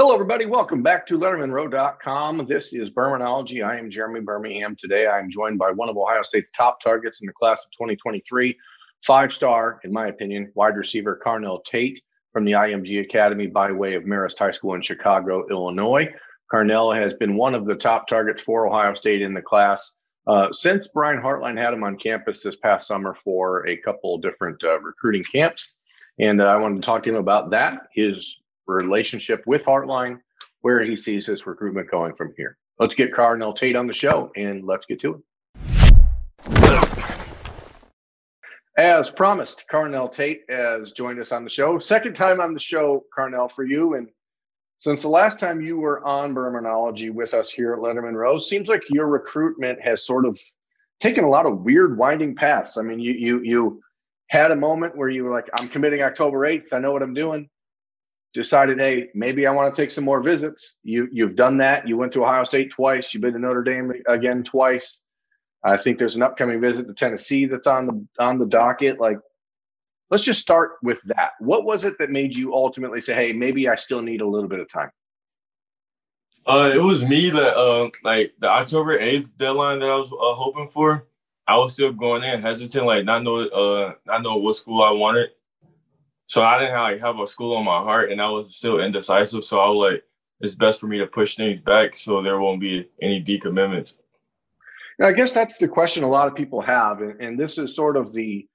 Hello, 0.00 0.14
everybody. 0.14 0.46
Welcome 0.46 0.80
back 0.80 1.08
to 1.08 1.18
LettermenRow.com. 1.18 2.46
This 2.46 2.72
is 2.72 2.88
Birminology. 2.88 3.66
I 3.66 3.78
am 3.78 3.90
Jeremy 3.90 4.20
Birmingham. 4.20 4.76
Today, 4.76 5.08
I 5.08 5.18
am 5.18 5.28
joined 5.28 5.58
by 5.58 5.72
one 5.72 5.88
of 5.88 5.96
Ohio 5.96 6.22
State's 6.22 6.52
top 6.52 6.80
targets 6.80 7.20
in 7.20 7.26
the 7.26 7.32
class 7.32 7.64
of 7.64 7.72
2023, 7.72 8.56
five 9.04 9.32
star, 9.32 9.80
in 9.82 9.92
my 9.92 10.06
opinion, 10.06 10.52
wide 10.54 10.76
receiver 10.76 11.20
Carnell 11.20 11.64
Tate 11.64 12.00
from 12.32 12.44
the 12.44 12.52
IMG 12.52 13.00
Academy 13.00 13.48
by 13.48 13.72
way 13.72 13.94
of 13.94 14.04
Marist 14.04 14.38
High 14.38 14.52
School 14.52 14.74
in 14.74 14.82
Chicago, 14.82 15.48
Illinois. 15.50 16.14
Carnell 16.54 16.94
has 16.94 17.14
been 17.14 17.34
one 17.34 17.56
of 17.56 17.66
the 17.66 17.74
top 17.74 18.06
targets 18.06 18.40
for 18.40 18.68
Ohio 18.68 18.94
State 18.94 19.22
in 19.22 19.34
the 19.34 19.42
class 19.42 19.94
uh, 20.28 20.52
since 20.52 20.86
Brian 20.86 21.20
Hartline 21.20 21.58
had 21.58 21.74
him 21.74 21.82
on 21.82 21.98
campus 21.98 22.44
this 22.44 22.54
past 22.54 22.86
summer 22.86 23.14
for 23.14 23.66
a 23.66 23.76
couple 23.76 24.18
different 24.18 24.62
uh, 24.62 24.78
recruiting 24.78 25.24
camps. 25.24 25.72
And 26.20 26.40
uh, 26.40 26.44
I 26.44 26.58
wanted 26.58 26.82
to 26.82 26.86
talk 26.86 27.02
to 27.02 27.10
him 27.10 27.16
about 27.16 27.50
that, 27.50 27.88
his 27.92 28.38
relationship 28.68 29.42
with 29.46 29.64
Hartline, 29.64 30.20
where 30.60 30.82
he 30.82 30.96
sees 30.96 31.26
his 31.26 31.46
recruitment 31.46 31.90
going 31.90 32.14
from 32.14 32.34
here. 32.36 32.56
Let's 32.78 32.94
get 32.94 33.12
Carnell 33.12 33.56
Tate 33.56 33.76
on 33.76 33.86
the 33.86 33.92
show 33.92 34.30
and 34.36 34.64
let's 34.64 34.86
get 34.86 35.00
to 35.00 35.14
it. 35.14 35.20
As 38.76 39.10
promised, 39.10 39.64
Carnell 39.68 40.12
Tate 40.12 40.42
has 40.48 40.92
joined 40.92 41.18
us 41.18 41.32
on 41.32 41.42
the 41.42 41.50
show. 41.50 41.80
Second 41.80 42.14
time 42.14 42.40
on 42.40 42.54
the 42.54 42.60
show, 42.60 43.04
Carnell, 43.16 43.50
for 43.50 43.64
you. 43.64 43.94
And 43.94 44.08
since 44.78 45.02
the 45.02 45.08
last 45.08 45.40
time 45.40 45.60
you 45.60 45.78
were 45.78 46.06
on 46.06 46.32
Birminology 46.32 47.10
with 47.10 47.34
us 47.34 47.50
here 47.50 47.72
at 47.72 47.80
Lettermen 47.80 48.14
Row, 48.14 48.38
seems 48.38 48.68
like 48.68 48.82
your 48.88 49.08
recruitment 49.08 49.80
has 49.82 50.06
sort 50.06 50.24
of 50.24 50.38
taken 51.00 51.24
a 51.24 51.28
lot 51.28 51.46
of 51.46 51.62
weird 51.62 51.98
winding 51.98 52.36
paths. 52.36 52.76
I 52.76 52.82
mean, 52.82 53.00
you 53.00 53.12
you 53.14 53.40
you 53.42 53.82
had 54.28 54.52
a 54.52 54.56
moment 54.56 54.96
where 54.96 55.08
you 55.08 55.24
were 55.24 55.32
like, 55.32 55.48
I'm 55.58 55.68
committing 55.68 56.02
October 56.02 56.38
8th. 56.38 56.72
I 56.72 56.78
know 56.78 56.92
what 56.92 57.02
I'm 57.02 57.14
doing. 57.14 57.48
Decided, 58.34 58.78
hey, 58.78 59.08
maybe 59.14 59.46
I 59.46 59.50
want 59.50 59.74
to 59.74 59.82
take 59.82 59.90
some 59.90 60.04
more 60.04 60.22
visits. 60.22 60.74
You 60.82 61.08
you've 61.10 61.34
done 61.34 61.58
that. 61.58 61.88
You 61.88 61.96
went 61.96 62.12
to 62.12 62.22
Ohio 62.22 62.44
State 62.44 62.70
twice. 62.72 63.12
You've 63.12 63.22
been 63.22 63.32
to 63.32 63.38
Notre 63.38 63.62
Dame 63.62 63.92
again 64.06 64.44
twice. 64.44 65.00
I 65.64 65.76
think 65.76 65.98
there's 65.98 66.16
an 66.16 66.22
upcoming 66.22 66.60
visit 66.60 66.86
to 66.86 66.94
Tennessee 66.94 67.46
that's 67.46 67.66
on 67.66 67.86
the 67.86 68.06
on 68.22 68.38
the 68.38 68.46
docket. 68.46 69.00
Like 69.00 69.18
let's 70.10 70.24
just 70.24 70.40
start 70.40 70.72
with 70.82 71.02
that. 71.06 71.32
What 71.40 71.64
was 71.64 71.84
it 71.84 71.98
that 71.98 72.10
made 72.10 72.36
you 72.36 72.54
ultimately 72.54 73.00
say, 73.00 73.14
"Hey, 73.14 73.32
maybe 73.32 73.68
I 73.68 73.74
still 73.74 74.02
need 74.02 74.20
a 74.20 74.28
little 74.28 74.48
bit 74.48 74.60
of 74.60 74.68
time"? 74.70 74.90
Uh, 76.46 76.70
it 76.74 76.82
was 76.82 77.04
me 77.04 77.30
that 77.30 77.56
uh, 77.56 77.90
like 78.04 78.32
the 78.38 78.48
October 78.48 78.98
eighth 78.98 79.36
deadline 79.36 79.80
that 79.80 79.88
I 79.88 79.96
was 79.96 80.12
uh, 80.12 80.34
hoping 80.40 80.68
for. 80.68 81.06
I 81.46 81.56
was 81.56 81.72
still 81.72 81.92
going 81.92 82.22
in 82.24 82.42
hesitant, 82.42 82.86
like 82.86 83.04
not 83.04 83.22
know 83.22 83.40
uh 83.40 83.94
not 84.06 84.22
know 84.22 84.36
what 84.36 84.56
school 84.56 84.82
I 84.82 84.90
wanted. 84.90 85.30
So 86.28 86.42
I 86.42 86.58
didn't 86.58 86.74
have, 86.74 86.82
like 86.82 87.00
have 87.00 87.18
a 87.18 87.26
school 87.26 87.56
on 87.56 87.64
my 87.64 87.78
heart, 87.78 88.12
and 88.12 88.20
I 88.20 88.28
was 88.28 88.54
still 88.54 88.80
indecisive. 88.80 89.44
So 89.44 89.58
I 89.58 89.68
was 89.68 89.92
like, 89.92 90.04
it's 90.40 90.54
best 90.54 90.78
for 90.78 90.86
me 90.86 90.98
to 90.98 91.06
push 91.06 91.34
things 91.34 91.60
back 91.62 91.96
so 91.96 92.22
there 92.22 92.38
won't 92.38 92.60
be 92.60 92.88
any 93.02 93.24
decommitments. 93.24 93.94
I 95.02 95.12
guess 95.12 95.32
that's 95.32 95.58
the 95.58 95.68
question 95.68 96.04
a 96.04 96.08
lot 96.08 96.28
of 96.28 96.34
people 96.34 96.60
have, 96.60 97.00
and, 97.00 97.20
and 97.20 97.40
this 97.40 97.56
is 97.56 97.74
sort 97.74 97.96
of 97.96 98.12
the 98.12 98.46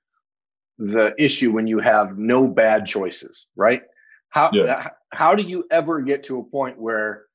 the 0.78 1.14
issue 1.18 1.52
when 1.52 1.68
you 1.68 1.80
have 1.80 2.18
no 2.18 2.48
bad 2.48 2.86
choices, 2.86 3.48
right? 3.56 3.82
How 4.30 4.52
yeah. 4.54 4.90
how 5.12 5.36
do 5.36 5.44
you 5.44 5.66
ever 5.72 6.02
get 6.02 6.24
to 6.26 6.40
a 6.40 6.44
point 6.44 6.80
where 6.80 7.26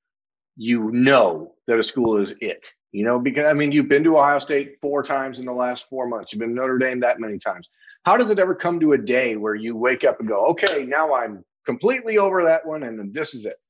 you 0.57 0.91
know 0.93 1.55
that 1.67 1.79
a 1.79 1.83
school 1.83 2.19
is 2.19 2.35
it? 2.41 2.73
You 2.93 3.05
know, 3.05 3.19
because 3.19 3.49
I 3.49 3.55
mean, 3.55 3.73
you've 3.73 3.89
been 3.89 4.05
to 4.05 4.19
Ohio 4.19 4.39
State 4.39 4.77
four 4.81 5.03
times 5.03 5.41
in 5.41 5.47
the 5.47 5.53
last 5.53 5.89
four 5.89 6.07
months. 6.07 6.33
You've 6.33 6.41
been 6.41 6.51
to 6.51 6.55
Notre 6.55 6.79
Dame 6.79 7.01
that 7.01 7.19
many 7.19 7.39
times. 7.39 7.69
How 8.05 8.17
does 8.17 8.31
it 8.31 8.39
ever 8.39 8.55
come 8.55 8.81
to 8.81 8.93
a 8.93 8.99
day 8.99 9.37
where 9.37 9.55
you 9.55 9.77
wake 9.77 10.05
up 10.05 10.21
and 10.21 10.29
go, 10.29 10.47
okay, 10.47 10.85
now 10.85 11.15
I'm 11.15 11.45
completely 11.67 12.19
over 12.19 12.45
that 12.45 12.67
one, 12.67 12.83
and 12.83 12.99
then 12.99 13.13
this 13.13 13.35
is 13.35 13.45
it? 13.45 13.61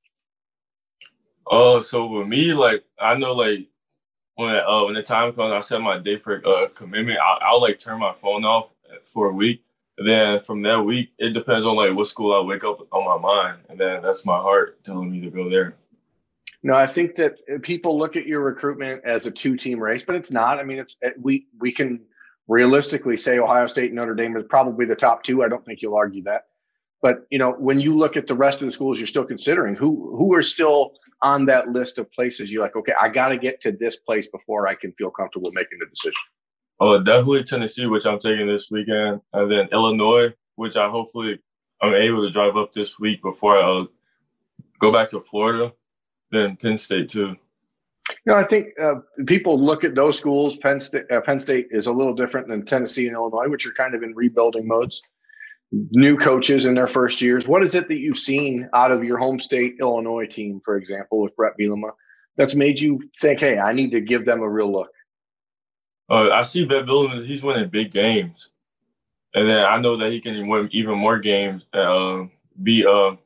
Oh, 1.50 1.78
uh, 1.78 1.80
so 1.80 2.06
with 2.06 2.28
me, 2.28 2.52
like 2.52 2.84
I 3.00 3.16
know, 3.16 3.32
like 3.32 3.68
when 4.34 4.54
uh, 4.54 4.84
when 4.84 4.94
the 4.94 5.02
time 5.02 5.32
comes, 5.32 5.52
I 5.52 5.60
set 5.60 5.80
my 5.80 5.98
day 5.98 6.18
for 6.18 6.36
a 6.36 6.48
uh, 6.48 6.68
commitment. 6.68 7.18
I'll, 7.18 7.38
I'll, 7.42 7.60
like 7.60 7.78
turn 7.78 7.98
my 7.98 8.14
phone 8.20 8.44
off 8.44 8.74
for 9.04 9.30
a 9.30 9.32
week. 9.32 9.64
And 9.96 10.08
then 10.08 10.40
from 10.42 10.62
that 10.62 10.80
week, 10.80 11.10
it 11.18 11.30
depends 11.30 11.66
on 11.66 11.74
like 11.74 11.96
what 11.96 12.06
school 12.06 12.32
I 12.32 12.40
wake 12.46 12.62
up 12.62 12.86
on 12.92 13.04
my 13.04 13.18
mind, 13.18 13.62
and 13.68 13.80
then 13.80 14.02
that's 14.02 14.24
my 14.24 14.38
heart 14.38 14.84
telling 14.84 15.10
me 15.10 15.20
to 15.22 15.30
go 15.30 15.50
there. 15.50 15.74
No, 16.62 16.74
I 16.74 16.86
think 16.86 17.16
that 17.16 17.38
people 17.62 17.98
look 17.98 18.14
at 18.14 18.26
your 18.26 18.40
recruitment 18.40 19.04
as 19.04 19.26
a 19.26 19.30
two-team 19.30 19.80
race, 19.80 20.04
but 20.04 20.16
it's 20.16 20.30
not. 20.30 20.58
I 20.58 20.64
mean, 20.64 20.78
it's 20.78 20.96
we 21.20 21.46
we 21.58 21.72
can 21.72 22.00
realistically 22.48 23.16
say 23.16 23.38
Ohio 23.38 23.66
State 23.66 23.90
and 23.90 23.96
Notre 23.96 24.14
Dame 24.14 24.36
is 24.36 24.44
probably 24.48 24.86
the 24.86 24.96
top 24.96 25.22
two. 25.22 25.42
I 25.44 25.48
don't 25.48 25.64
think 25.64 25.82
you'll 25.82 25.96
argue 25.96 26.22
that. 26.24 26.46
But 27.00 27.26
you 27.30 27.38
know, 27.38 27.52
when 27.52 27.78
you 27.78 27.96
look 27.96 28.16
at 28.16 28.26
the 28.26 28.34
rest 28.34 28.60
of 28.60 28.66
the 28.66 28.72
schools, 28.72 28.98
you're 28.98 29.06
still 29.06 29.24
considering 29.24 29.76
who 29.76 30.16
who 30.16 30.34
are 30.34 30.42
still 30.42 30.94
on 31.22 31.46
that 31.46 31.68
list 31.68 31.98
of 31.98 32.10
places 32.12 32.52
you're 32.52 32.62
like, 32.62 32.76
okay, 32.76 32.92
I 33.00 33.08
got 33.08 33.28
to 33.28 33.38
get 33.38 33.60
to 33.62 33.72
this 33.72 33.96
place 33.96 34.28
before 34.28 34.68
I 34.68 34.74
can 34.74 34.92
feel 34.92 35.10
comfortable 35.10 35.50
making 35.52 35.78
the 35.80 35.86
decision? 35.86 36.14
Oh, 36.80 36.98
definitely 37.02 37.42
Tennessee, 37.42 37.86
which 37.86 38.06
I'm 38.06 38.20
taking 38.20 38.46
this 38.46 38.70
weekend, 38.70 39.20
and 39.32 39.50
then 39.50 39.68
Illinois, 39.72 40.32
which 40.54 40.76
I 40.76 40.88
hopefully 40.88 41.40
I'm 41.82 41.94
able 41.94 42.22
to 42.22 42.30
drive 42.30 42.56
up 42.56 42.72
this 42.72 42.98
week 42.98 43.20
before 43.22 43.58
I 43.58 43.62
uh, 43.62 43.84
go 44.80 44.92
back 44.92 45.10
to 45.10 45.20
Florida. 45.20 45.72
Then 46.30 46.56
Penn 46.56 46.76
State 46.76 47.08
too. 47.10 47.36
You 48.10 48.32
know, 48.32 48.36
I 48.38 48.42
think 48.42 48.68
uh, 48.80 48.96
people 49.26 49.62
look 49.62 49.84
at 49.84 49.94
those 49.94 50.18
schools. 50.18 50.56
Penn 50.56 50.80
State, 50.80 51.10
uh, 51.10 51.20
Penn 51.20 51.40
State 51.40 51.68
is 51.70 51.86
a 51.86 51.92
little 51.92 52.14
different 52.14 52.48
than 52.48 52.64
Tennessee 52.64 53.06
and 53.06 53.14
Illinois, 53.14 53.48
which 53.48 53.66
are 53.66 53.72
kind 53.72 53.94
of 53.94 54.02
in 54.02 54.14
rebuilding 54.14 54.66
modes. 54.66 55.02
New 55.70 56.16
coaches 56.16 56.64
in 56.64 56.74
their 56.74 56.86
first 56.86 57.20
years. 57.20 57.46
What 57.46 57.62
is 57.62 57.74
it 57.74 57.88
that 57.88 57.98
you've 57.98 58.18
seen 58.18 58.70
out 58.72 58.90
of 58.90 59.04
your 59.04 59.18
home 59.18 59.38
state 59.38 59.74
Illinois 59.80 60.26
team, 60.26 60.60
for 60.64 60.78
example, 60.78 61.20
with 61.20 61.36
Bret 61.36 61.52
Bielema, 61.60 61.90
that's 62.38 62.54
made 62.54 62.80
you 62.80 63.02
think, 63.18 63.40
"Hey, 63.40 63.58
I 63.58 63.74
need 63.74 63.90
to 63.90 64.00
give 64.00 64.24
them 64.24 64.40
a 64.40 64.48
real 64.48 64.72
look"? 64.72 64.90
Uh, 66.08 66.30
I 66.30 66.40
see 66.40 66.64
Bret 66.64 66.86
Bielema; 66.86 67.26
he's 67.26 67.42
winning 67.42 67.68
big 67.68 67.92
games, 67.92 68.48
and 69.34 69.46
then 69.46 69.62
I 69.62 69.78
know 69.78 69.98
that 69.98 70.10
he 70.10 70.20
can 70.20 70.48
win 70.48 70.70
even 70.72 70.96
more 70.96 71.18
games. 71.18 71.66
Uh, 71.74 72.24
be 72.62 72.86
uh, 72.86 73.16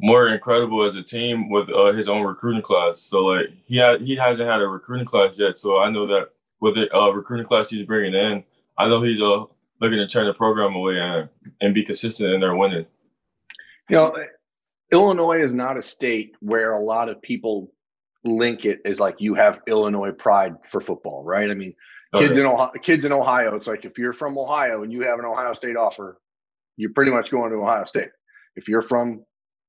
more 0.00 0.28
incredible 0.28 0.84
as 0.84 0.96
a 0.96 1.02
team 1.02 1.48
with 1.50 1.68
uh, 1.70 1.92
his 1.92 2.08
own 2.08 2.22
recruiting 2.22 2.62
class. 2.62 3.00
So 3.00 3.20
like 3.20 3.46
he 3.66 3.76
had 3.76 4.00
he 4.02 4.16
hasn't 4.16 4.48
had 4.48 4.60
a 4.60 4.66
recruiting 4.66 5.06
class 5.06 5.36
yet. 5.36 5.58
So 5.58 5.78
I 5.78 5.90
know 5.90 6.06
that 6.06 6.30
with 6.60 6.74
the 6.74 6.94
uh, 6.94 7.10
recruiting 7.10 7.46
class 7.46 7.70
he's 7.70 7.86
bringing 7.86 8.14
in, 8.14 8.44
I 8.76 8.88
know 8.88 9.02
he's 9.02 9.20
uh, 9.20 9.44
looking 9.80 9.98
to 9.98 10.08
turn 10.08 10.26
the 10.26 10.34
program 10.34 10.74
away 10.74 10.98
and 10.98 11.28
and 11.60 11.74
be 11.74 11.84
consistent 11.84 12.32
in 12.32 12.40
their 12.40 12.56
winning. 12.56 12.86
You 13.88 13.96
know, 13.96 14.16
Illinois 14.90 15.42
is 15.42 15.52
not 15.52 15.76
a 15.76 15.82
state 15.82 16.36
where 16.40 16.72
a 16.72 16.82
lot 16.82 17.08
of 17.08 17.20
people 17.20 17.72
link 18.24 18.64
it 18.64 18.80
as 18.84 18.98
like 18.98 19.20
you 19.20 19.34
have 19.34 19.60
Illinois 19.66 20.12
pride 20.12 20.56
for 20.68 20.80
football, 20.80 21.22
right? 21.22 21.50
I 21.50 21.54
mean, 21.54 21.74
kids 22.16 22.38
in 22.38 22.46
Ohio, 22.46 22.72
kids 22.82 23.04
in 23.04 23.12
Ohio, 23.12 23.54
it's 23.56 23.66
like 23.66 23.84
if 23.84 23.98
you're 23.98 24.12
from 24.12 24.38
Ohio 24.38 24.82
and 24.82 24.92
you 24.92 25.02
have 25.02 25.18
an 25.18 25.24
Ohio 25.24 25.52
State 25.52 25.76
offer, 25.76 26.20
you're 26.76 26.92
pretty 26.92 27.10
much 27.10 27.30
going 27.30 27.50
to 27.50 27.58
Ohio 27.58 27.84
State. 27.84 28.08
If 28.56 28.68
you're 28.68 28.82
from 28.82 29.24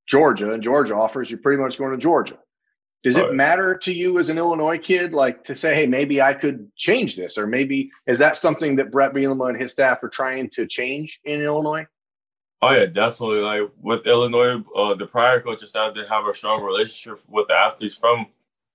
Georgia 0.07 0.53
and 0.53 0.61
Georgia 0.63 0.95
offers, 0.95 1.29
you're 1.29 1.39
pretty 1.39 1.61
much 1.61 1.77
going 1.77 1.91
to 1.91 1.97
Georgia. 1.97 2.37
Does 3.03 3.17
it 3.17 3.35
matter 3.35 3.77
to 3.83 3.93
you 3.93 4.17
as 4.17 4.29
an 4.29 4.39
Illinois 4.39 4.79
kid, 4.79 5.13
like 5.13 5.43
to 5.43 5.53
say, 5.53 5.75
hey, 5.75 5.85
maybe 5.85 6.23
I 6.23 6.33
could 6.33 6.71
change 6.75 7.15
this, 7.15 7.37
or 7.37 7.45
maybe 7.45 7.91
is 8.07 8.17
that 8.17 8.35
something 8.35 8.75
that 8.77 8.91
Bret 8.91 9.13
Bielema 9.13 9.49
and 9.49 9.57
his 9.57 9.71
staff 9.71 10.01
are 10.01 10.09
trying 10.09 10.49
to 10.51 10.65
change 10.65 11.19
in 11.23 11.41
Illinois? 11.41 11.85
Oh 12.63 12.71
yeah, 12.71 12.87
definitely. 12.87 13.41
Like 13.41 13.69
with 13.79 14.07
Illinois, 14.07 14.63
uh, 14.75 14.95
the 14.95 15.05
prior 15.05 15.39
coaches 15.39 15.69
staff 15.69 15.93
did 15.93 16.07
have 16.09 16.25
a 16.25 16.33
strong 16.33 16.63
relationship 16.63 17.21
with 17.27 17.47
the 17.47 17.53
athletes 17.53 17.95
from 17.95 18.25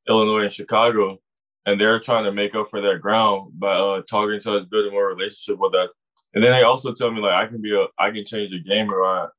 Illinois 0.09 0.45
and 0.45 0.53
Chicago, 0.53 1.19
and 1.67 1.81
they're 1.81 1.99
trying 1.99 2.23
to 2.23 2.31
make 2.31 2.55
up 2.55 2.71
for 2.71 2.81
that 2.81 3.01
ground 3.01 3.59
by 3.59 3.73
uh, 3.73 4.03
talking 4.09 4.39
to 4.39 4.59
us, 4.59 4.67
building 4.67 4.93
more 4.93 5.09
relationship 5.09 5.59
with 5.59 5.75
us. 5.75 5.89
And 6.35 6.45
then 6.45 6.53
they 6.53 6.63
also 6.63 6.95
tell 6.95 7.11
me 7.11 7.21
like 7.21 7.33
I 7.33 7.49
can 7.49 7.61
be 7.61 7.75
a, 7.75 7.87
I 7.99 8.13
can 8.13 8.25
change 8.25 8.53
the 8.53 8.61
game 8.61 8.93
around 8.93 9.31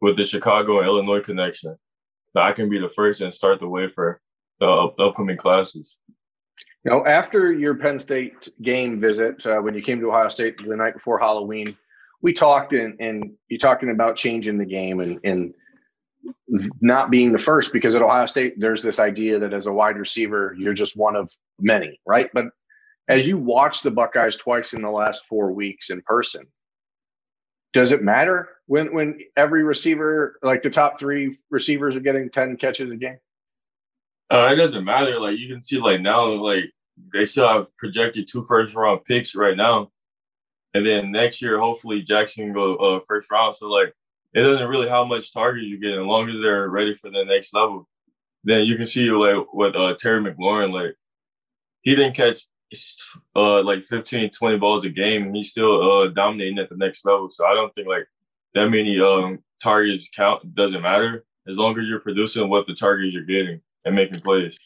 with 0.00 0.16
the 0.16 0.24
Chicago 0.24 0.82
Illinois 0.82 1.20
connection. 1.20 1.76
That 2.34 2.44
I 2.44 2.52
can 2.52 2.68
be 2.68 2.78
the 2.78 2.90
first 2.90 3.20
and 3.20 3.32
start 3.32 3.60
the 3.60 3.68
way 3.68 3.88
for 3.88 4.20
the 4.60 4.66
upcoming 4.66 5.36
classes. 5.36 5.96
You 6.84 6.92
know, 6.92 7.06
after 7.06 7.52
your 7.52 7.74
Penn 7.74 7.98
State 7.98 8.48
game 8.62 9.00
visit, 9.00 9.44
uh, 9.46 9.58
when 9.58 9.74
you 9.74 9.82
came 9.82 10.00
to 10.00 10.08
Ohio 10.08 10.28
State 10.28 10.58
the 10.58 10.76
night 10.76 10.94
before 10.94 11.18
Halloween, 11.18 11.76
we 12.22 12.32
talked 12.32 12.72
and, 12.72 13.00
and 13.00 13.32
you 13.48 13.58
talking 13.58 13.90
about 13.90 14.16
changing 14.16 14.58
the 14.58 14.64
game 14.64 15.00
and, 15.00 15.18
and 15.24 15.54
not 16.80 17.10
being 17.10 17.32
the 17.32 17.38
first 17.38 17.72
because 17.72 17.94
at 17.94 18.02
Ohio 18.02 18.26
State, 18.26 18.58
there's 18.58 18.82
this 18.82 18.98
idea 18.98 19.38
that 19.38 19.52
as 19.52 19.66
a 19.66 19.72
wide 19.72 19.96
receiver, 19.96 20.54
you're 20.58 20.74
just 20.74 20.96
one 20.96 21.16
of 21.16 21.30
many, 21.60 22.00
right? 22.06 22.28
But 22.32 22.46
as 23.08 23.26
you 23.26 23.38
watch 23.38 23.82
the 23.82 23.90
Buckeyes 23.90 24.36
twice 24.36 24.72
in 24.72 24.82
the 24.82 24.90
last 24.90 25.26
four 25.26 25.52
weeks 25.52 25.90
in 25.90 26.02
person, 26.02 26.46
does 27.72 27.92
it 27.92 28.02
matter 28.02 28.48
when 28.66 28.92
when 28.92 29.18
every 29.36 29.62
receiver, 29.62 30.38
like 30.42 30.62
the 30.62 30.70
top 30.70 30.98
three 30.98 31.38
receivers, 31.50 31.96
are 31.96 32.00
getting 32.00 32.30
ten 32.30 32.56
catches 32.56 32.90
a 32.90 32.96
game? 32.96 33.18
Uh, 34.30 34.50
it 34.52 34.56
doesn't 34.56 34.84
matter. 34.84 35.18
Like 35.18 35.38
you 35.38 35.48
can 35.48 35.62
see, 35.62 35.78
like 35.78 36.00
now, 36.00 36.26
like 36.26 36.70
they 37.12 37.24
still 37.24 37.48
have 37.48 37.66
projected 37.76 38.28
two 38.28 38.44
first 38.44 38.74
round 38.74 39.04
picks 39.04 39.34
right 39.34 39.56
now, 39.56 39.90
and 40.74 40.86
then 40.86 41.12
next 41.12 41.42
year, 41.42 41.58
hopefully 41.58 42.02
Jackson 42.02 42.52
go 42.52 42.76
uh, 42.76 43.00
first 43.06 43.30
round. 43.30 43.56
So 43.56 43.68
like 43.68 43.92
it 44.34 44.42
doesn't 44.42 44.68
really 44.68 44.88
how 44.88 45.04
much 45.04 45.32
target 45.32 45.64
you 45.64 45.78
get, 45.78 45.98
as 45.98 46.04
long 46.04 46.28
as 46.28 46.36
they're 46.42 46.68
ready 46.68 46.94
for 46.94 47.10
the 47.10 47.24
next 47.24 47.54
level. 47.54 47.88
Then 48.44 48.66
you 48.66 48.76
can 48.76 48.86
see 48.86 49.10
like 49.10 49.52
with 49.52 49.74
uh, 49.74 49.94
Terry 49.98 50.22
McLaurin, 50.22 50.72
like 50.72 50.94
he 51.82 51.94
didn't 51.96 52.14
catch 52.14 52.42
uh 53.36 53.62
like 53.62 53.84
15, 53.84 54.30
20 54.30 54.58
balls 54.58 54.84
a 54.84 54.90
game, 54.90 55.24
and 55.24 55.36
he's 55.36 55.50
still 55.50 56.02
uh 56.02 56.08
dominating 56.08 56.58
at 56.58 56.68
the 56.68 56.76
next 56.76 57.04
level. 57.04 57.30
So 57.30 57.44
I 57.46 57.54
don't 57.54 57.74
think 57.74 57.88
like 57.88 58.06
that 58.54 58.68
many 58.68 59.00
um 59.00 59.40
targets 59.62 60.08
count 60.14 60.54
doesn't 60.54 60.82
matter 60.82 61.24
as 61.48 61.56
long 61.56 61.78
as 61.78 61.86
you're 61.86 62.00
producing 62.00 62.48
what 62.48 62.66
the 62.66 62.74
targets 62.74 63.14
you're 63.14 63.24
getting 63.24 63.60
and 63.84 63.94
making 63.94 64.20
plays. 64.20 64.56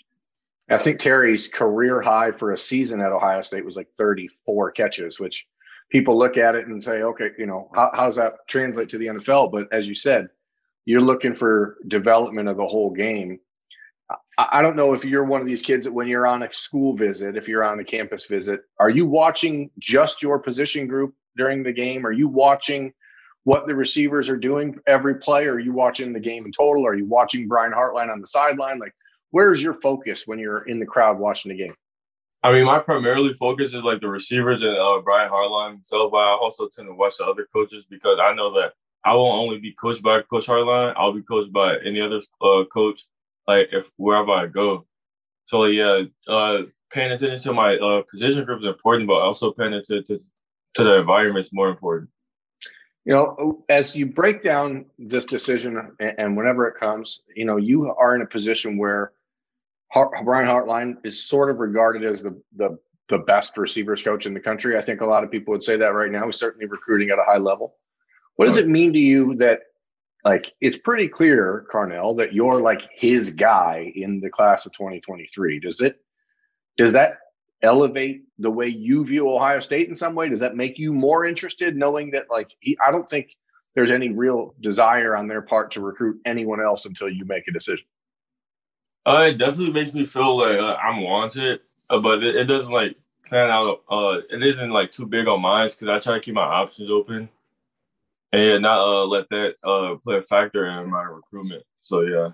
I 0.70 0.78
think 0.78 1.00
Terry's 1.00 1.48
career 1.48 2.00
high 2.00 2.32
for 2.32 2.52
a 2.52 2.58
season 2.58 3.00
at 3.00 3.12
Ohio 3.12 3.42
State 3.42 3.64
was 3.64 3.76
like 3.76 3.88
34 3.98 4.72
catches, 4.72 5.20
which 5.20 5.46
people 5.90 6.18
look 6.18 6.36
at 6.36 6.54
it 6.54 6.66
and 6.66 6.82
say, 6.82 7.02
okay, 7.02 7.30
you 7.38 7.46
know, 7.46 7.70
how, 7.74 7.90
how 7.94 8.04
does 8.06 8.16
that 8.16 8.34
translate 8.48 8.88
to 8.90 8.98
the 8.98 9.06
NFL? 9.06 9.52
But 9.52 9.68
as 9.72 9.86
you 9.86 9.94
said, 9.94 10.28
you're 10.84 11.00
looking 11.00 11.34
for 11.34 11.76
development 11.86 12.48
of 12.48 12.56
the 12.56 12.64
whole 12.64 12.90
game. 12.90 13.38
I 14.38 14.62
don't 14.62 14.76
know 14.76 14.94
if 14.94 15.04
you're 15.04 15.24
one 15.24 15.40
of 15.40 15.46
these 15.46 15.62
kids 15.62 15.84
that 15.84 15.92
when 15.92 16.08
you're 16.08 16.26
on 16.26 16.42
a 16.42 16.52
school 16.52 16.96
visit, 16.96 17.36
if 17.36 17.48
you're 17.48 17.64
on 17.64 17.80
a 17.80 17.84
campus 17.84 18.26
visit, 18.26 18.60
are 18.78 18.90
you 18.90 19.06
watching 19.06 19.70
just 19.78 20.22
your 20.22 20.38
position 20.38 20.86
group 20.86 21.14
during 21.36 21.62
the 21.62 21.72
game? 21.72 22.06
Are 22.06 22.12
you 22.12 22.28
watching 22.28 22.92
what 23.44 23.66
the 23.66 23.74
receivers 23.74 24.28
are 24.28 24.36
doing 24.36 24.78
every 24.86 25.16
play? 25.16 25.46
Are 25.46 25.58
you 25.58 25.72
watching 25.72 26.12
the 26.12 26.20
game 26.20 26.46
in 26.46 26.52
total? 26.52 26.86
Are 26.86 26.94
you 26.94 27.06
watching 27.06 27.48
Brian 27.48 27.72
Hartline 27.72 28.10
on 28.10 28.20
the 28.20 28.26
sideline? 28.26 28.78
Like, 28.78 28.94
where's 29.30 29.62
your 29.62 29.74
focus 29.74 30.26
when 30.26 30.38
you're 30.38 30.66
in 30.68 30.80
the 30.80 30.86
crowd 30.86 31.18
watching 31.18 31.50
the 31.50 31.58
game? 31.58 31.74
I 32.44 32.52
mean, 32.52 32.64
my 32.64 32.80
primarily 32.80 33.34
focus 33.34 33.72
is 33.72 33.84
like 33.84 34.00
the 34.00 34.08
receivers 34.08 34.62
and 34.62 34.76
uh, 34.76 35.00
Brian 35.04 35.30
Hartline 35.30 35.72
himself, 35.74 36.12
I 36.12 36.36
also 36.40 36.68
tend 36.68 36.88
to 36.88 36.94
watch 36.94 37.18
the 37.18 37.26
other 37.26 37.46
coaches 37.52 37.84
because 37.88 38.18
I 38.20 38.34
know 38.34 38.52
that 38.60 38.72
I 39.04 39.14
won't 39.14 39.40
only 39.40 39.58
be 39.58 39.72
coached 39.72 40.02
by 40.02 40.22
Coach 40.22 40.46
Hartline. 40.46 40.94
I'll 40.96 41.12
be 41.12 41.22
coached 41.22 41.52
by 41.52 41.76
any 41.84 42.00
other 42.00 42.20
uh, 42.40 42.64
coach, 42.72 43.04
like 43.46 43.68
if 43.72 43.90
wherever 43.96 44.30
I 44.30 44.46
go. 44.46 44.86
So 45.46 45.64
yeah, 45.64 46.02
uh, 46.28 46.62
paying 46.90 47.12
attention 47.12 47.38
to 47.40 47.52
my 47.52 47.76
uh, 47.76 48.02
position 48.10 48.44
group 48.44 48.60
is 48.60 48.68
important, 48.68 49.08
but 49.08 49.14
also 49.14 49.52
paying 49.52 49.74
attention 49.74 50.04
to, 50.06 50.20
to 50.74 50.84
the 50.84 51.00
environment 51.00 51.46
is 51.46 51.52
more 51.52 51.68
important. 51.68 52.10
You 53.04 53.14
know, 53.14 53.64
as 53.68 53.96
you 53.96 54.06
break 54.06 54.44
down 54.44 54.86
this 54.98 55.26
decision, 55.26 55.94
and, 55.98 56.14
and 56.18 56.36
whenever 56.36 56.68
it 56.68 56.76
comes, 56.76 57.22
you 57.34 57.44
know, 57.44 57.56
you 57.56 57.92
are 57.92 58.14
in 58.14 58.22
a 58.22 58.26
position 58.26 58.78
where 58.78 59.12
Brian 59.92 60.46
Hartline 60.46 60.96
is 61.04 61.24
sort 61.24 61.50
of 61.50 61.58
regarded 61.58 62.04
as 62.04 62.22
the 62.22 62.40
the 62.56 62.78
the 63.08 63.18
best 63.18 63.58
receivers 63.58 64.02
coach 64.02 64.24
in 64.24 64.34
the 64.34 64.40
country. 64.40 64.78
I 64.78 64.80
think 64.80 65.00
a 65.00 65.06
lot 65.06 65.24
of 65.24 65.30
people 65.30 65.52
would 65.52 65.64
say 65.64 65.76
that 65.76 65.94
right 65.94 66.10
now. 66.10 66.26
He's 66.26 66.38
certainly 66.38 66.66
recruiting 66.66 67.10
at 67.10 67.18
a 67.18 67.24
high 67.24 67.38
level. 67.38 67.76
What 68.36 68.46
does 68.46 68.56
it 68.56 68.68
mean 68.68 68.92
to 68.94 68.98
you 68.98 69.34
that 69.36 69.60
like 70.24 70.52
it's 70.60 70.78
pretty 70.78 71.08
clear, 71.08 71.66
Carnell, 71.72 72.16
that 72.18 72.32
you're 72.32 72.60
like 72.60 72.80
his 72.94 73.32
guy 73.32 73.92
in 73.94 74.20
the 74.20 74.30
class 74.30 74.66
of 74.66 74.72
2023? 74.72 75.60
Does 75.60 75.80
it 75.80 76.00
does 76.76 76.92
that 76.92 77.18
elevate 77.60 78.24
the 78.38 78.50
way 78.50 78.68
you 78.68 79.04
view 79.04 79.28
Ohio 79.28 79.60
State 79.60 79.88
in 79.88 79.96
some 79.96 80.14
way? 80.14 80.28
Does 80.28 80.40
that 80.40 80.56
make 80.56 80.78
you 80.78 80.92
more 80.92 81.24
interested 81.24 81.76
knowing 81.76 82.12
that 82.12 82.30
like 82.30 82.50
he 82.60 82.78
I 82.84 82.90
don't 82.92 83.08
think 83.08 83.34
there's 83.74 83.90
any 83.90 84.10
real 84.10 84.54
desire 84.60 85.16
on 85.16 85.28
their 85.28 85.42
part 85.42 85.72
to 85.72 85.80
recruit 85.80 86.20
anyone 86.24 86.62
else 86.62 86.84
until 86.84 87.08
you 87.08 87.24
make 87.24 87.48
a 87.48 87.52
decision. 87.52 87.84
Uh, 89.04 89.28
it 89.30 89.38
definitely 89.38 89.72
makes 89.72 89.92
me 89.92 90.06
feel 90.06 90.36
like 90.38 90.58
uh, 90.58 90.74
I'm 90.74 91.02
wanted, 91.02 91.60
uh, 91.90 91.98
but 91.98 92.22
it, 92.22 92.36
it, 92.36 92.44
doesn't 92.44 92.72
like 92.72 92.96
plan 93.26 93.50
out. 93.50 93.82
Uh, 93.90 94.18
it 94.30 94.42
isn't 94.42 94.70
like 94.70 94.92
too 94.92 95.06
big 95.06 95.26
on 95.26 95.40
mine 95.40 95.68
because 95.68 95.88
I 95.88 95.98
try 95.98 96.14
to 96.18 96.20
keep 96.20 96.34
my 96.34 96.42
options 96.42 96.90
open 96.90 97.28
and 98.32 98.62
not 98.62 98.78
uh 98.78 99.04
let 99.04 99.28
that 99.28 99.54
uh 99.62 99.81
play 99.98 100.18
a 100.18 100.22
factor 100.22 100.66
in 100.66 100.90
my 100.90 101.02
recruitment. 101.02 101.62
So 101.82 102.02
yeah. 102.02 102.30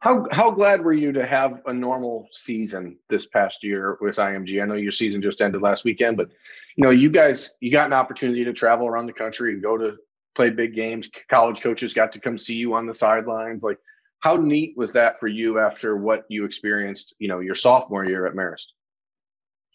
How 0.00 0.26
how 0.30 0.50
glad 0.50 0.82
were 0.82 0.92
you 0.92 1.12
to 1.12 1.26
have 1.26 1.62
a 1.66 1.72
normal 1.72 2.28
season 2.30 2.98
this 3.08 3.26
past 3.26 3.64
year 3.64 3.96
with 4.00 4.16
IMG? 4.16 4.62
I 4.62 4.66
know 4.66 4.74
your 4.74 4.92
season 4.92 5.22
just 5.22 5.40
ended 5.40 5.62
last 5.62 5.84
weekend, 5.84 6.16
but 6.16 6.30
you 6.76 6.84
know 6.84 6.90
you 6.90 7.10
guys 7.10 7.54
you 7.60 7.72
got 7.72 7.86
an 7.86 7.94
opportunity 7.94 8.44
to 8.44 8.52
travel 8.52 8.86
around 8.86 9.06
the 9.06 9.12
country 9.12 9.52
and 9.52 9.62
go 9.62 9.78
to 9.78 9.96
play 10.34 10.50
big 10.50 10.74
games. 10.74 11.10
College 11.28 11.60
coaches 11.62 11.94
got 11.94 12.12
to 12.12 12.20
come 12.20 12.36
see 12.36 12.56
you 12.56 12.74
on 12.74 12.86
the 12.86 12.94
sidelines. 12.94 13.62
Like 13.62 13.78
how 14.20 14.36
neat 14.36 14.76
was 14.76 14.92
that 14.92 15.18
for 15.18 15.28
you 15.28 15.58
after 15.58 15.96
what 15.96 16.24
you 16.28 16.44
experienced, 16.44 17.14
you 17.18 17.28
know, 17.28 17.40
your 17.40 17.54
sophomore 17.54 18.04
year 18.04 18.26
at 18.26 18.34
Marist? 18.34 18.66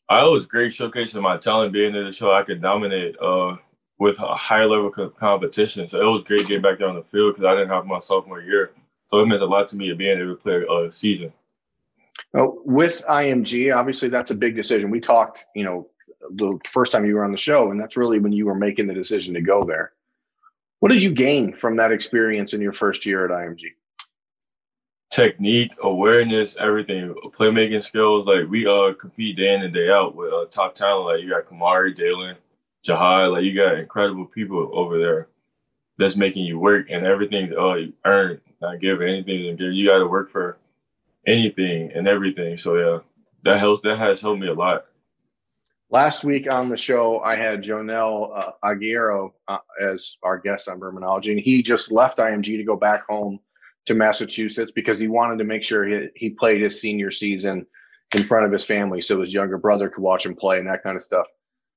I 0.10 0.24
was 0.26 0.46
great 0.46 0.72
showcasing 0.72 1.22
my 1.22 1.38
talent, 1.38 1.74
being 1.74 1.96
able 1.96 2.08
to 2.08 2.12
show 2.12 2.34
I 2.34 2.44
could 2.44 2.62
dominate 2.62 3.16
uh, 3.22 3.56
with 4.02 4.18
a 4.18 4.36
higher 4.36 4.66
level 4.66 4.92
of 4.98 5.16
competition. 5.16 5.88
So 5.88 6.02
it 6.02 6.12
was 6.12 6.24
great 6.24 6.48
getting 6.48 6.64
back 6.64 6.80
there 6.80 6.90
on 6.90 6.96
the 6.96 7.04
field 7.04 7.36
because 7.36 7.48
I 7.48 7.54
didn't 7.54 7.70
have 7.70 7.86
my 7.86 8.00
sophomore 8.00 8.42
year. 8.42 8.72
So 9.12 9.20
it 9.20 9.28
meant 9.28 9.44
a 9.44 9.46
lot 9.46 9.70
to 9.70 9.76
me 9.76 9.90
to 9.90 9.96
being 9.96 10.18
able 10.18 10.36
to 10.36 10.42
play 10.42 10.66
a 10.68 10.92
season. 10.92 11.32
Well, 12.34 12.58
with 12.66 13.06
IMG, 13.08 13.76
obviously 13.76 14.10
that's 14.10 14.32
a 14.32 14.36
big 14.36 14.56
decision. 14.56 14.90
We 14.90 15.02
talked, 15.02 15.46
you 15.56 15.64
know, 15.64 15.88
the 16.32 16.58
first 16.66 16.92
time 16.92 17.06
you 17.06 17.14
were 17.14 17.24
on 17.24 17.32
the 17.32 17.38
show, 17.38 17.70
and 17.70 17.80
that's 17.80 17.96
really 17.96 18.18
when 18.18 18.32
you 18.32 18.48
were 18.48 18.58
making 18.58 18.88
the 18.88 18.96
decision 18.96 19.36
to 19.36 19.42
go 19.42 19.64
there. 19.64 19.92
What 20.80 20.92
did 20.92 21.04
you 21.04 21.12
gain 21.12 21.54
from 21.54 21.76
that 21.76 21.92
experience 21.92 22.56
in 22.56 22.62
your 22.62 22.74
first 22.74 23.06
year 23.06 23.26
at 23.26 23.30
IMG? 23.30 23.66
technique, 25.12 25.74
awareness, 25.84 26.56
everything, 26.58 27.14
playmaking 27.38 27.84
skills. 27.84 28.26
Like 28.26 28.50
we 28.50 28.66
uh 28.66 28.94
compete 28.94 29.36
day 29.38 29.54
in 29.54 29.62
and 29.62 29.74
day 29.74 29.92
out 29.92 30.16
with 30.16 30.34
uh, 30.34 30.46
top 30.50 30.74
talent. 30.74 31.06
Like 31.06 31.22
you 31.22 31.30
got 31.30 31.46
Kamari, 31.46 31.94
Dalen, 31.94 32.38
Jahai. 32.86 33.32
Like 33.32 33.44
you 33.44 33.56
got 33.56 33.78
incredible 33.78 34.26
people 34.26 34.72
over 34.74 34.98
there 34.98 35.28
that's 35.98 36.16
making 36.16 36.46
you 36.46 36.60
work 36.60 36.88
and 36.90 37.06
everything. 37.06 37.54
Uh, 37.58 37.76
you 37.76 37.94
earn, 38.06 38.42
not 38.62 38.80
give 38.80 39.02
anything 39.02 39.44
to 39.44 39.56
give. 39.56 39.74
You 39.74 39.88
got 39.88 40.00
to 40.00 40.08
work 40.08 40.32
for 40.32 40.58
anything 41.26 41.92
and 41.94 42.08
everything. 42.08 42.58
So 42.58 42.76
yeah, 42.76 43.00
that 43.44 43.60
helps. 43.60 43.82
That 43.84 43.98
has 43.98 44.22
helped 44.22 44.42
me 44.42 44.48
a 44.48 44.54
lot. 44.54 44.86
Last 45.90 46.24
week 46.24 46.50
on 46.50 46.70
the 46.70 46.78
show, 46.78 47.20
I 47.20 47.36
had 47.36 47.64
Joenel 47.64 48.32
uh, 48.34 48.52
Aguero 48.64 49.34
uh, 49.50 49.58
as 49.82 50.16
our 50.24 50.38
guest 50.38 50.70
on 50.70 50.80
Birminology, 50.80 51.32
and 51.32 51.40
he 51.40 51.62
just 51.62 51.92
left 51.92 52.18
IMG 52.18 52.58
to 52.58 52.64
go 52.64 52.78
back 52.78 53.06
home 53.10 53.40
to 53.88 53.94
Massachusetts 53.94 54.72
because 54.72 55.00
he 55.00 55.10
wanted 55.10 55.40
to 55.40 55.44
make 55.44 55.64
sure 55.64 55.86
he, 55.86 56.08
he 56.16 56.30
played 56.30 56.62
his 56.62 56.80
senior 56.80 57.12
season 57.12 57.66
in 58.16 58.24
front 58.24 58.46
of 58.46 58.52
his 58.54 58.64
family 58.64 59.02
so 59.02 59.20
his 59.20 59.34
younger 59.34 59.58
brother 59.58 59.90
could 59.90 60.02
watch 60.02 60.26
him 60.26 60.36
play 60.36 60.60
and 60.60 60.68
that 60.68 60.84
kind 60.84 60.96
of 60.96 61.02
stuff. 61.02 61.28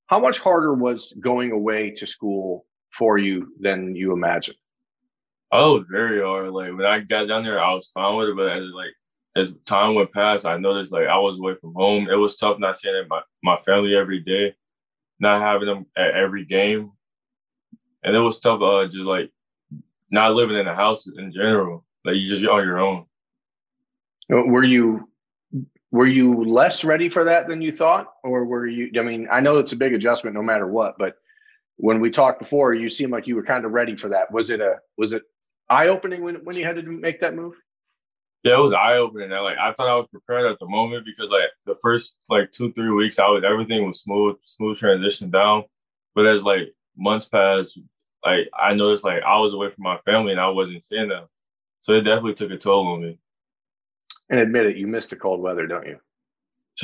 How 0.07 0.21
much 0.21 0.39
harder 0.39 0.75
was 0.75 1.13
going 1.21 1.53
away 1.53 1.91
to 1.93 2.07
school 2.07 2.67
for 2.91 3.19
you 3.19 3.53
than 3.59 3.97
you 3.97 4.13
imagined? 4.13 4.59
Oh, 5.53 5.85
very 5.91 6.21
hard. 6.23 6.51
Like 6.51 6.73
when 6.73 6.85
I 6.85 7.01
got 7.01 7.29
down 7.29 7.45
there, 7.45 7.63
I 7.63 7.73
was 7.75 7.89
fine 7.89 8.17
with 8.17 8.29
it, 8.29 8.37
but 8.37 8.49
as 8.49 8.65
like 8.75 8.93
as 9.37 9.53
time 9.65 9.95
went 9.95 10.13
past, 10.13 10.47
I 10.47 10.57
noticed 10.57 10.93
like 10.93 11.07
I 11.07 11.19
was 11.19 11.39
away 11.39 11.55
from 11.61 11.75
home. 11.75 12.09
It 12.11 12.17
was 12.17 12.37
tough 12.37 12.59
not 12.59 12.77
seeing 12.77 13.07
my 13.09 13.23
my 13.43 13.59
family 13.65 13.97
every 13.97 14.21
day, 14.21 14.55
not 15.19 15.41
having 15.41 15.69
them 15.69 15.87
at 15.97 16.15
every 16.15 16.45
game, 16.45 16.93
and 18.03 18.15
it 18.15 18.21
was 18.21 18.41
tough. 18.41 18.61
Uh, 18.61 18.87
just 18.87 19.05
like 19.05 19.31
not 20.11 20.35
living 20.35 20.57
in 20.57 20.67
the 20.67 20.75
house 20.75 21.07
in 21.07 21.33
general. 21.33 21.85
Like 22.05 22.17
you 22.17 22.29
just 22.29 22.45
on 22.45 22.65
your 22.65 22.79
own. 22.79 23.07
Uh, 24.33 24.43
were 24.43 24.65
you 24.65 25.09
were 25.95 26.09
you 26.09 26.43
less 26.43 26.83
ready 26.83 27.09
for 27.09 27.23
that 27.23 27.47
than 27.47 27.63
you 27.63 27.71
thought, 27.71 28.15
or 28.25 28.45
were 28.45 28.67
you? 28.67 28.91
I 28.99 29.03
mean, 29.03 29.29
I 29.31 29.39
know 29.39 29.61
it's 29.61 29.75
a 29.75 29.77
big 29.77 29.95
adjustment 29.95 30.35
no 30.35 30.43
matter 30.43 30.67
what, 30.67 30.97
but 30.99 31.15
when 31.77 32.01
we 32.01 32.11
talked 32.11 32.41
before, 32.41 32.75
you 32.75 32.91
seemed 32.91 33.13
like 33.13 33.29
you 33.29 33.37
were 33.37 33.45
kind 33.45 33.65
of 33.65 33.71
ready 33.71 33.95
for 33.95 34.09
that. 34.09 34.33
Was 34.33 34.51
it 34.51 34.61
a 34.61 34.79
was 34.99 35.13
it 35.13 35.23
eye 35.71 35.87
opening 35.87 36.25
when 36.25 36.45
when 36.45 36.57
you 36.57 36.65
had 36.65 36.75
to 36.75 36.83
make 36.83 37.21
that 37.21 37.37
move? 37.37 37.55
Yeah, 38.43 38.55
it 38.55 38.61
was 38.61 38.73
eye 38.73 38.97
opening. 38.97 39.31
Like 39.31 39.57
I 39.57 39.73
thought 39.73 39.89
I 39.89 39.95
was 39.95 40.09
prepared 40.11 40.51
at 40.51 40.59
the 40.59 40.67
moment 40.67 41.07
because 41.07 41.31
like 41.31 41.51
the 41.65 41.77
first 41.81 42.17
like 42.29 42.51
two 42.51 42.73
three 42.73 42.91
weeks, 42.91 43.21
I 43.21 43.29
was 43.29 43.45
everything 43.47 43.87
was 43.87 44.01
smooth, 44.01 44.35
smooth 44.43 44.77
transition 44.77 45.31
down. 45.31 45.63
But 46.17 46.27
as 46.27 46.43
like 46.43 46.75
months 46.97 47.29
passed, 47.29 47.79
like 48.25 48.49
I 48.53 48.75
noticed 48.75 49.05
like 49.05 49.23
I 49.23 49.39
was 49.39 49.55
away 49.55 49.71
from 49.71 49.85
my 49.85 49.99
family 49.99 50.33
and 50.33 50.41
I 50.41 50.49
wasn't 50.49 50.85
seeing 50.85 51.09
them. 51.09 51.27
So 51.83 51.93
it 51.93 52.01
definitely 52.01 52.35
took 52.35 52.51
a 52.51 52.59
toll 52.59 52.89
on 52.89 53.03
me. 53.03 53.19
And 54.31 54.41
admit 54.41 54.67
it, 54.67 54.77
you 54.77 54.87
miss 54.87 55.09
the 55.09 55.17
cold 55.17 55.41
weather, 55.41 55.67
don't 55.67 55.87
you? 55.87 55.99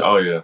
Oh 0.00 0.18
yeah. 0.18 0.42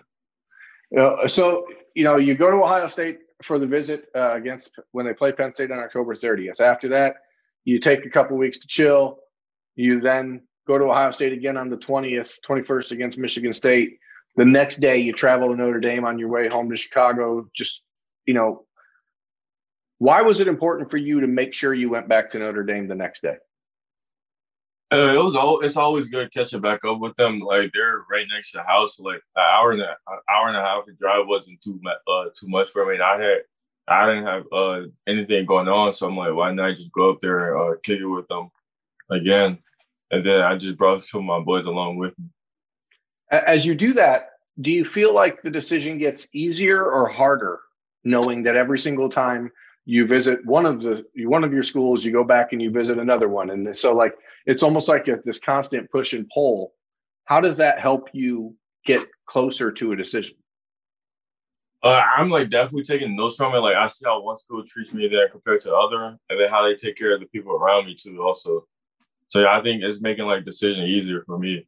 You 0.90 0.98
know, 0.98 1.26
so 1.26 1.66
you 1.94 2.04
know, 2.04 2.16
you 2.16 2.34
go 2.34 2.50
to 2.50 2.56
Ohio 2.58 2.88
State 2.88 3.18
for 3.42 3.58
the 3.58 3.66
visit 3.66 4.06
uh, 4.14 4.34
against 4.34 4.72
when 4.92 5.06
they 5.06 5.12
play 5.12 5.32
Penn 5.32 5.52
State 5.52 5.70
on 5.70 5.78
October 5.78 6.14
30th. 6.14 6.60
After 6.60 6.88
that, 6.90 7.16
you 7.64 7.80
take 7.80 8.06
a 8.06 8.10
couple 8.10 8.36
weeks 8.36 8.58
to 8.58 8.66
chill. 8.66 9.18
You 9.74 10.00
then 10.00 10.42
go 10.66 10.78
to 10.78 10.84
Ohio 10.84 11.10
State 11.10 11.32
again 11.32 11.56
on 11.56 11.68
the 11.68 11.76
20th, 11.76 12.38
21st 12.48 12.92
against 12.92 13.18
Michigan 13.18 13.52
State. 13.52 13.98
The 14.36 14.44
next 14.44 14.76
day, 14.76 14.98
you 14.98 15.12
travel 15.12 15.48
to 15.48 15.56
Notre 15.56 15.80
Dame 15.80 16.04
on 16.04 16.18
your 16.18 16.28
way 16.28 16.48
home 16.48 16.70
to 16.70 16.76
Chicago. 16.76 17.48
Just, 17.54 17.82
you 18.26 18.34
know, 18.34 18.66
why 19.98 20.22
was 20.22 20.40
it 20.40 20.48
important 20.48 20.90
for 20.90 20.98
you 20.98 21.20
to 21.20 21.26
make 21.26 21.54
sure 21.54 21.72
you 21.72 21.90
went 21.90 22.08
back 22.08 22.30
to 22.30 22.38
Notre 22.38 22.64
Dame 22.64 22.88
the 22.88 22.94
next 22.94 23.22
day? 23.22 23.36
Uh, 24.92 25.14
it 25.14 25.24
was 25.24 25.34
all. 25.34 25.60
It's 25.60 25.76
always 25.76 26.06
good 26.06 26.32
catching 26.32 26.60
back 26.60 26.84
up 26.84 27.00
with 27.00 27.16
them. 27.16 27.40
Like 27.40 27.72
they're 27.72 28.04
right 28.08 28.26
next 28.32 28.52
to 28.52 28.58
the 28.58 28.64
house. 28.64 29.00
Like 29.00 29.20
an 29.34 29.42
hour 29.42 29.72
and 29.72 29.82
a 29.82 29.96
an 30.08 30.18
hour 30.30 30.48
and 30.48 30.56
a 30.56 30.60
half 30.60 30.84
drive 31.00 31.26
wasn't 31.26 31.60
too 31.60 31.80
uh, 31.86 32.26
too 32.38 32.46
much 32.46 32.70
for 32.70 32.86
me. 32.86 32.94
And 32.94 33.02
I 33.02 33.20
had 33.20 33.38
I 33.88 34.06
didn't 34.06 34.26
have 34.26 34.44
uh, 34.52 34.80
anything 35.06 35.44
going 35.44 35.68
on, 35.68 35.94
so 35.94 36.06
I'm 36.06 36.16
like, 36.16 36.34
why 36.34 36.52
not 36.52 36.76
just 36.76 36.92
go 36.92 37.10
up 37.10 37.18
there 37.20 37.56
and 37.56 37.74
uh, 37.74 37.78
kick 37.82 38.00
it 38.00 38.06
with 38.06 38.28
them 38.28 38.50
again? 39.10 39.58
And 40.12 40.24
then 40.24 40.40
I 40.40 40.56
just 40.56 40.78
brought 40.78 41.04
some 41.04 41.28
of 41.28 41.40
my 41.40 41.44
boys 41.44 41.64
along 41.64 41.96
with 41.96 42.16
me. 42.18 42.26
As 43.30 43.66
you 43.66 43.74
do 43.74 43.92
that, 43.94 44.30
do 44.60 44.72
you 44.72 44.84
feel 44.84 45.12
like 45.12 45.42
the 45.42 45.50
decision 45.50 45.98
gets 45.98 46.28
easier 46.32 46.84
or 46.84 47.08
harder, 47.08 47.60
knowing 48.04 48.44
that 48.44 48.54
every 48.54 48.78
single 48.78 49.08
time 49.08 49.50
you 49.84 50.06
visit 50.06 50.44
one 50.44 50.66
of 50.66 50.82
the 50.82 51.04
one 51.24 51.44
of 51.44 51.52
your 51.52 51.62
schools 51.62 52.04
you 52.04 52.12
go 52.12 52.24
back 52.24 52.52
and 52.52 52.60
you 52.60 52.70
visit 52.70 52.98
another 52.98 53.28
one 53.28 53.50
and 53.50 53.78
so 53.78 53.94
like 53.94 54.14
it's 54.46 54.62
almost 54.62 54.88
like 54.88 55.08
a, 55.08 55.18
this 55.24 55.38
constant 55.38 55.90
push 55.90 56.12
and 56.12 56.28
pull 56.32 56.72
how 57.24 57.40
does 57.40 57.56
that 57.56 57.80
help 57.80 58.08
you 58.12 58.54
get 58.84 59.06
closer 59.26 59.70
to 59.72 59.92
a 59.92 59.96
decision 59.96 60.36
uh, 61.82 62.02
i'm 62.16 62.30
like 62.30 62.50
definitely 62.50 62.84
taking 62.84 63.16
notes 63.16 63.36
from 63.36 63.54
it 63.54 63.58
like 63.58 63.76
i 63.76 63.86
see 63.86 64.04
how 64.04 64.22
one 64.22 64.36
school 64.36 64.62
treats 64.66 64.94
me 64.94 65.08
there 65.08 65.28
compared 65.28 65.60
to 65.60 65.68
the 65.68 65.76
other 65.76 66.16
and 66.30 66.40
then 66.40 66.50
how 66.50 66.64
they 66.64 66.74
take 66.74 66.96
care 66.96 67.14
of 67.14 67.20
the 67.20 67.26
people 67.26 67.52
around 67.52 67.86
me 67.86 67.94
too 67.94 68.22
also 68.22 68.66
so 69.28 69.40
yeah, 69.40 69.56
i 69.56 69.62
think 69.62 69.82
it's 69.82 70.00
making 70.00 70.24
like 70.24 70.44
decision 70.44 70.84
easier 70.84 71.22
for 71.26 71.38
me 71.38 71.66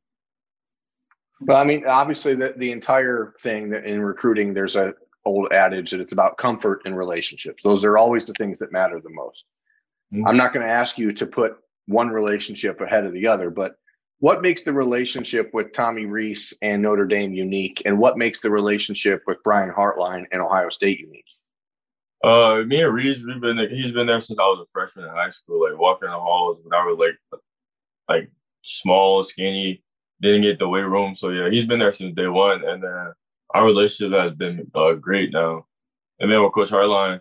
but 1.41 1.57
i 1.57 1.65
mean 1.65 1.85
obviously 1.87 2.35
the, 2.35 2.55
the 2.57 2.73
entire 2.73 3.35
thing 3.41 3.71
that 3.71 3.85
in 3.85 4.01
recruiting 4.01 4.55
there's 4.55 4.77
a 4.77 4.95
old 5.29 5.53
adage 5.53 5.91
that 5.91 6.01
it's 6.01 6.13
about 6.13 6.39
comfort 6.39 6.83
in 6.87 6.95
relationships. 6.95 7.63
Those 7.63 7.85
are 7.85 7.99
always 7.99 8.25
the 8.25 8.33
things 8.35 8.59
that 8.59 8.73
matter 8.73 9.01
the 9.01 9.11
most. 9.11 9.45
Mm-hmm. 10.13 10.27
I'm 10.27 10.37
not 10.37 10.53
going 10.53 10.67
to 10.67 10.73
ask 10.73 10.99
you 10.99 11.13
to 11.13 11.27
put 11.27 11.59
one 11.89 12.09
relationship 12.09 12.81
ahead 12.81 13.05
of 13.05 13.13
the 13.13 13.27
other, 13.27 13.51
but 13.51 13.73
what 14.21 14.43
makes 14.43 14.63
the 14.63 14.73
relationship 14.73 15.51
with 15.53 15.73
Tommy 15.73 16.05
Rees 16.05 16.53
and 16.61 16.83
Notre 16.83 17.07
Dame 17.07 17.33
unique, 17.33 17.83
and 17.85 17.99
what 17.99 18.19
makes 18.19 18.41
the 18.41 18.51
relationship 18.51 19.23
with 19.27 19.39
Brian 19.43 19.71
Hartline 19.71 20.27
and 20.31 20.43
Ohio 20.43 20.71
State 20.71 21.01
unique? 21.01 21.25
Uh, 22.23 22.63
me 22.67 22.83
and 22.83 22.93
Reese, 22.93 23.25
we've 23.25 23.41
been 23.41 23.57
there, 23.57 23.69
he's 23.69 23.93
been 23.93 24.09
there 24.09 24.21
since 24.21 24.39
I 24.39 24.43
was 24.43 24.67
a 24.67 24.71
freshman 24.73 25.05
in 25.05 25.11
high 25.13 25.31
school. 25.31 25.63
Like 25.63 25.79
walking 25.79 26.09
the 26.09 26.15
halls 26.15 26.59
when 26.63 26.79
I 26.79 26.85
was 26.85 26.99
like, 26.99 27.41
like 28.09 28.31
small, 28.63 29.23
skinny, 29.23 29.83
didn't 30.21 30.43
get 30.43 30.59
the 30.59 30.69
weight 30.69 30.83
room. 30.83 31.15
So 31.15 31.31
yeah, 31.31 31.49
he's 31.49 31.67
been 31.67 31.79
there 31.79 31.93
since 31.93 32.15
day 32.15 32.27
one, 32.27 32.65
and 32.65 32.83
then 32.83 33.13
our 33.55 33.65
relationship 33.65 34.19
has 34.19 34.35
been 34.35 34.71
uh, 34.75 34.95
great 34.95 35.33
now. 35.33 35.67
And 36.19 36.33
then 36.33 36.43
with 36.43 36.53
Coach 36.53 36.71
Hartline, 36.71 37.21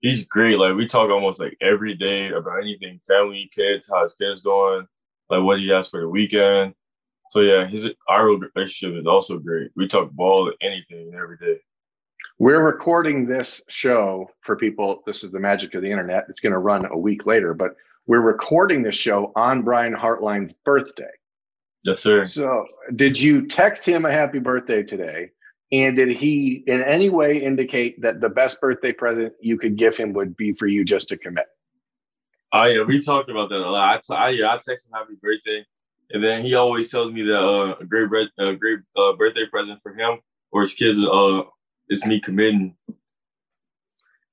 he's 0.00 0.24
great. 0.26 0.58
Like 0.58 0.74
we 0.74 0.86
talk 0.86 1.10
almost 1.10 1.40
like 1.40 1.56
every 1.60 1.94
day 1.94 2.28
about 2.28 2.60
anything, 2.60 3.00
family, 3.06 3.50
kids, 3.54 3.88
how 3.90 4.02
his 4.04 4.14
kids 4.14 4.42
doing, 4.42 4.86
like 5.30 5.42
what 5.42 5.58
he 5.58 5.68
has 5.68 5.88
for 5.88 6.00
the 6.00 6.08
weekend. 6.08 6.74
So 7.32 7.40
yeah, 7.40 7.66
his 7.66 7.88
our 8.08 8.28
relationship 8.28 9.00
is 9.00 9.06
also 9.06 9.38
great. 9.38 9.70
We 9.76 9.88
talk 9.88 10.10
ball, 10.12 10.52
anything, 10.60 11.12
every 11.14 11.36
day. 11.38 11.60
We're 12.38 12.62
recording 12.62 13.26
this 13.26 13.62
show 13.68 14.30
for 14.42 14.56
people. 14.56 15.02
This 15.06 15.24
is 15.24 15.30
the 15.30 15.40
magic 15.40 15.74
of 15.74 15.82
the 15.82 15.90
internet. 15.90 16.26
It's 16.28 16.40
going 16.40 16.52
to 16.52 16.58
run 16.58 16.84
a 16.84 16.98
week 16.98 17.24
later, 17.24 17.54
but 17.54 17.76
we're 18.06 18.20
recording 18.20 18.82
this 18.82 18.94
show 18.94 19.32
on 19.34 19.62
Brian 19.62 19.94
Hartline's 19.94 20.52
birthday. 20.64 21.10
Yes, 21.82 22.02
sir. 22.02 22.24
So, 22.26 22.66
did 22.94 23.18
you 23.18 23.46
text 23.46 23.86
him 23.86 24.04
a 24.04 24.12
happy 24.12 24.38
birthday 24.38 24.82
today? 24.82 25.30
And 25.72 25.96
did 25.96 26.10
he 26.10 26.62
in 26.66 26.82
any 26.82 27.10
way 27.10 27.38
indicate 27.38 28.00
that 28.02 28.20
the 28.20 28.28
best 28.28 28.60
birthday 28.60 28.92
present 28.92 29.32
you 29.40 29.58
could 29.58 29.76
give 29.76 29.96
him 29.96 30.12
would 30.12 30.36
be 30.36 30.52
for 30.52 30.66
you 30.66 30.84
just 30.84 31.08
to 31.08 31.16
commit? 31.16 31.46
Oh 32.52 32.64
yeah, 32.64 32.82
we 32.84 33.02
talked 33.02 33.30
about 33.30 33.48
that 33.50 33.60
a 33.60 33.68
lot. 33.68 34.04
I, 34.10 34.14
I 34.14 34.28
yeah, 34.30 34.52
I 34.52 34.60
text 34.62 34.86
him 34.86 34.92
happy 34.92 35.14
birthday, 35.20 35.66
and 36.10 36.22
then 36.22 36.42
he 36.42 36.54
always 36.54 36.90
tells 36.90 37.12
me 37.12 37.22
that 37.22 37.38
uh, 37.38 37.74
a 37.80 37.84
great 37.84 38.28
a 38.38 38.54
great 38.54 38.78
uh, 38.96 39.14
birthday 39.14 39.46
present 39.46 39.80
for 39.82 39.92
him 39.92 40.20
or 40.52 40.60
his 40.60 40.74
kids 40.74 40.98
uh 41.04 41.42
is 41.88 42.04
me 42.04 42.20
committing. 42.20 42.76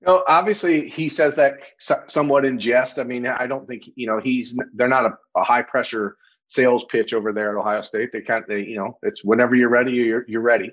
No, 0.05 0.23
obviously 0.27 0.89
he 0.89 1.09
says 1.09 1.35
that 1.35 1.55
somewhat 1.79 2.45
in 2.45 2.59
jest. 2.59 2.99
I 2.99 3.03
mean, 3.03 3.25
I 3.25 3.47
don't 3.47 3.65
think 3.65 3.89
you 3.95 4.05
know 4.05 4.19
he's 4.19 4.55
they're 4.75 4.87
not 4.87 5.05
a, 5.05 5.17
a 5.35 5.43
high 5.43 5.63
pressure 5.63 6.17
sales 6.47 6.85
pitch 6.89 7.13
over 7.15 7.33
there 7.33 7.57
at 7.57 7.59
Ohio 7.59 7.81
State. 7.81 8.11
They 8.11 8.21
can't 8.21 8.47
they 8.47 8.59
you 8.59 8.75
know 8.75 8.99
it's 9.01 9.23
whenever 9.23 9.55
you're 9.55 9.69
ready, 9.69 9.93
you're 9.93 10.25
you're 10.27 10.41
ready 10.41 10.71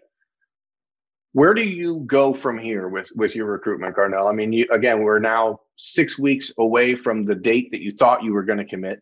where 1.32 1.54
do 1.54 1.68
you 1.68 2.00
go 2.00 2.34
from 2.34 2.58
here 2.58 2.88
with 2.88 3.10
with 3.14 3.34
your 3.34 3.46
recruitment 3.46 3.96
Carnell? 3.96 4.28
I 4.28 4.34
mean, 4.34 4.52
you, 4.52 4.66
again, 4.72 5.02
we're 5.02 5.20
now 5.20 5.60
six 5.76 6.18
weeks 6.18 6.52
away 6.58 6.94
from 6.94 7.24
the 7.24 7.34
date 7.34 7.70
that 7.72 7.80
you 7.80 7.92
thought 7.92 8.24
you 8.24 8.32
were 8.32 8.42
going 8.42 8.58
to 8.58 8.64
commit. 8.64 9.00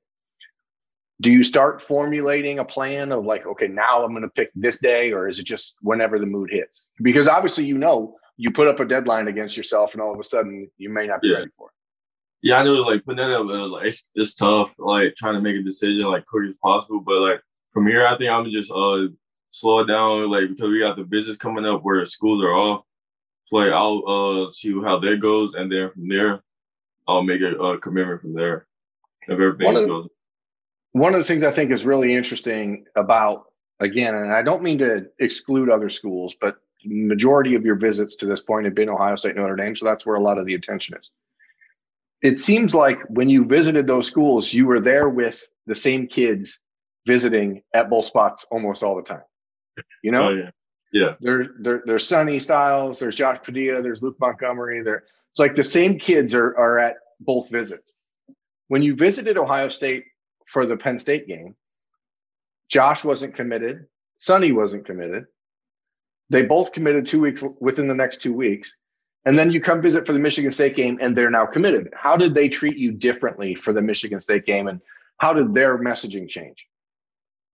Do 1.20 1.32
you 1.32 1.42
start 1.42 1.82
formulating 1.82 2.60
a 2.60 2.64
plan 2.64 3.10
of 3.10 3.24
like, 3.24 3.44
okay, 3.44 3.66
now 3.66 4.04
I'm 4.04 4.12
going 4.12 4.22
to 4.22 4.28
pick 4.28 4.50
this 4.54 4.78
day, 4.78 5.10
or 5.12 5.28
is 5.28 5.40
it 5.40 5.46
just 5.46 5.76
whenever 5.80 6.18
the 6.18 6.26
mood 6.26 6.50
hits? 6.52 6.86
Because 7.02 7.26
obviously, 7.26 7.64
you 7.64 7.76
know, 7.76 8.16
you 8.36 8.52
put 8.52 8.68
up 8.68 8.78
a 8.78 8.84
deadline 8.84 9.26
against 9.26 9.56
yourself, 9.56 9.94
and 9.94 10.02
all 10.02 10.12
of 10.12 10.20
a 10.20 10.22
sudden, 10.22 10.70
you 10.76 10.90
may 10.90 11.06
not 11.06 11.20
be 11.20 11.28
yeah. 11.28 11.38
ready 11.38 11.50
for 11.56 11.68
it. 11.68 11.74
Yeah, 12.42 12.60
I 12.60 12.62
know. 12.62 12.74
Like 12.74 13.04
putting 13.04 13.16
that 13.16 13.34
up, 13.34 13.46
uh, 13.46 13.66
like 13.66 13.86
it's, 13.86 14.10
it's 14.14 14.34
tough. 14.34 14.72
Like 14.78 15.16
trying 15.16 15.34
to 15.34 15.40
make 15.40 15.56
a 15.56 15.62
decision 15.62 16.06
like 16.06 16.24
quick 16.26 16.50
as 16.50 16.54
possible, 16.62 17.00
but 17.00 17.20
like 17.20 17.40
from 17.72 17.86
here, 17.86 18.06
I 18.06 18.16
think 18.16 18.30
I'm 18.30 18.48
just 18.50 18.70
uh 18.70 19.08
slow 19.50 19.80
it 19.80 19.86
down, 19.86 20.30
like 20.30 20.48
because 20.48 20.70
we 20.70 20.80
got 20.80 20.96
the 20.96 21.04
business 21.04 21.36
coming 21.36 21.66
up 21.66 21.82
where 21.82 22.04
schools 22.04 22.42
are 22.42 22.54
off. 22.54 22.84
Play, 23.50 23.72
I'll 23.72 24.02
uh 24.48 24.52
see 24.52 24.72
how 24.72 24.98
that 24.98 25.20
goes, 25.20 25.54
and 25.54 25.72
then 25.72 25.90
from 25.90 26.08
there, 26.08 26.42
I'll 27.06 27.22
make 27.22 27.40
a, 27.40 27.54
a 27.56 27.78
commitment 27.78 28.20
from 28.20 28.34
there. 28.34 28.66
If 29.22 29.32
everything 29.40 29.66
one 29.66 29.76
of, 29.76 29.86
goes. 29.86 30.08
One 30.92 31.14
of 31.14 31.20
the 31.20 31.24
things 31.24 31.42
I 31.42 31.50
think 31.50 31.70
is 31.70 31.86
really 31.86 32.14
interesting 32.14 32.84
about 32.94 33.44
again, 33.80 34.14
and 34.14 34.32
I 34.32 34.42
don't 34.42 34.62
mean 34.62 34.78
to 34.78 35.06
exclude 35.18 35.70
other 35.70 35.88
schools, 35.88 36.36
but 36.38 36.56
majority 36.84 37.54
of 37.54 37.64
your 37.64 37.76
visits 37.76 38.16
to 38.16 38.26
this 38.26 38.42
point 38.42 38.66
have 38.66 38.74
been 38.74 38.88
Ohio 38.88 39.16
State, 39.16 39.36
Notre 39.36 39.56
Dame, 39.56 39.74
so 39.74 39.86
that's 39.86 40.06
where 40.06 40.16
a 40.16 40.22
lot 40.22 40.38
of 40.38 40.46
the 40.46 40.54
attention 40.54 40.96
is. 40.98 41.10
It 42.20 42.40
seems 42.40 42.74
like 42.74 43.00
when 43.08 43.28
you 43.28 43.44
visited 43.44 43.86
those 43.86 44.06
schools, 44.06 44.52
you 44.52 44.66
were 44.66 44.80
there 44.80 45.08
with 45.08 45.48
the 45.66 45.74
same 45.74 46.06
kids 46.08 46.58
visiting 47.06 47.62
at 47.72 47.88
both 47.88 48.06
spots 48.06 48.44
almost 48.50 48.82
all 48.82 48.96
the 48.96 49.02
time. 49.02 49.22
You 50.02 50.10
know? 50.10 50.28
Oh, 50.28 50.34
yeah. 50.34 50.50
Yeah. 50.92 51.14
There's 51.20 51.48
there, 51.60 51.82
there's 51.84 52.06
Sonny 52.06 52.38
Styles, 52.38 52.98
there's 52.98 53.16
Josh 53.16 53.38
Padilla, 53.42 53.82
there's 53.82 54.02
Luke 54.02 54.16
Montgomery. 54.20 54.82
There 54.82 55.04
it's 55.30 55.38
like 55.38 55.54
the 55.54 55.64
same 55.64 55.98
kids 55.98 56.34
are 56.34 56.56
are 56.56 56.78
at 56.78 56.96
both 57.20 57.50
visits. 57.50 57.92
When 58.68 58.82
you 58.82 58.94
visited 58.94 59.36
Ohio 59.36 59.68
State 59.68 60.04
for 60.46 60.66
the 60.66 60.76
Penn 60.76 60.98
State 60.98 61.26
game, 61.26 61.54
Josh 62.68 63.04
wasn't 63.04 63.34
committed, 63.34 63.86
Sonny 64.18 64.52
wasn't 64.52 64.86
committed. 64.86 65.26
They 66.30 66.44
both 66.44 66.72
committed 66.72 67.06
two 67.06 67.20
weeks 67.20 67.42
within 67.60 67.86
the 67.86 67.94
next 67.94 68.20
two 68.20 68.34
weeks. 68.34 68.74
And 69.24 69.38
then 69.38 69.50
you 69.50 69.60
come 69.60 69.82
visit 69.82 70.06
for 70.06 70.12
the 70.12 70.18
Michigan 70.18 70.50
State 70.50 70.76
game 70.76 70.98
and 71.00 71.16
they're 71.16 71.30
now 71.30 71.46
committed. 71.46 71.92
How 71.94 72.16
did 72.16 72.34
they 72.34 72.48
treat 72.48 72.76
you 72.76 72.92
differently 72.92 73.54
for 73.54 73.72
the 73.72 73.82
Michigan 73.82 74.20
State 74.20 74.46
game? 74.46 74.68
And 74.68 74.80
how 75.18 75.32
did 75.32 75.54
their 75.54 75.78
messaging 75.78 76.28
change? 76.28 76.66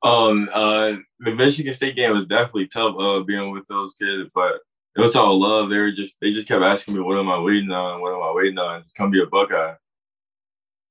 Um, 0.04 0.48
uh, 0.52 0.92
the 1.20 1.34
Michigan 1.34 1.72
State 1.72 1.96
game 1.96 2.12
was 2.12 2.26
definitely 2.26 2.68
tough. 2.68 2.94
Uh, 2.98 3.20
being 3.20 3.50
with 3.50 3.66
those 3.68 3.94
kids, 3.94 4.32
but 4.34 4.60
it 4.96 5.00
was 5.00 5.16
all 5.16 5.40
love. 5.40 5.70
They 5.70 5.78
were 5.78 5.92
just 5.92 6.18
they 6.20 6.32
just 6.32 6.46
kept 6.46 6.62
asking 6.62 6.94
me, 6.94 7.00
"What 7.00 7.18
am 7.18 7.30
I 7.30 7.40
waiting 7.40 7.70
on? 7.70 8.00
What 8.00 8.14
am 8.14 8.22
I 8.22 8.32
waiting 8.34 8.58
on? 8.58 8.82
Just 8.82 8.96
come 8.96 9.10
be 9.10 9.22
a 9.22 9.26
Buckeye." 9.26 9.74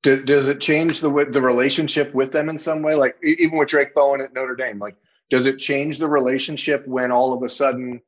does 0.03 0.49
it 0.49 0.59
change 0.59 0.99
the 0.99 1.09
the 1.31 1.41
relationship 1.41 2.13
with 2.13 2.31
them 2.31 2.49
in 2.49 2.59
some 2.59 2.81
way? 2.81 2.93
Like 2.93 3.15
even 3.23 3.57
with 3.57 3.69
Drayk 3.69 3.93
Bowen 3.95 4.21
at 4.21 4.33
Notre 4.33 4.55
Dame, 4.55 4.77
like 4.77 4.97
does 5.29 5.45
it 5.45 5.59
change 5.59 5.97
the 5.97 6.09
relationship 6.09 6.85
when 6.85 7.11
all 7.11 7.33
of 7.33 7.41
a 7.41 7.49
sudden 7.49 8.01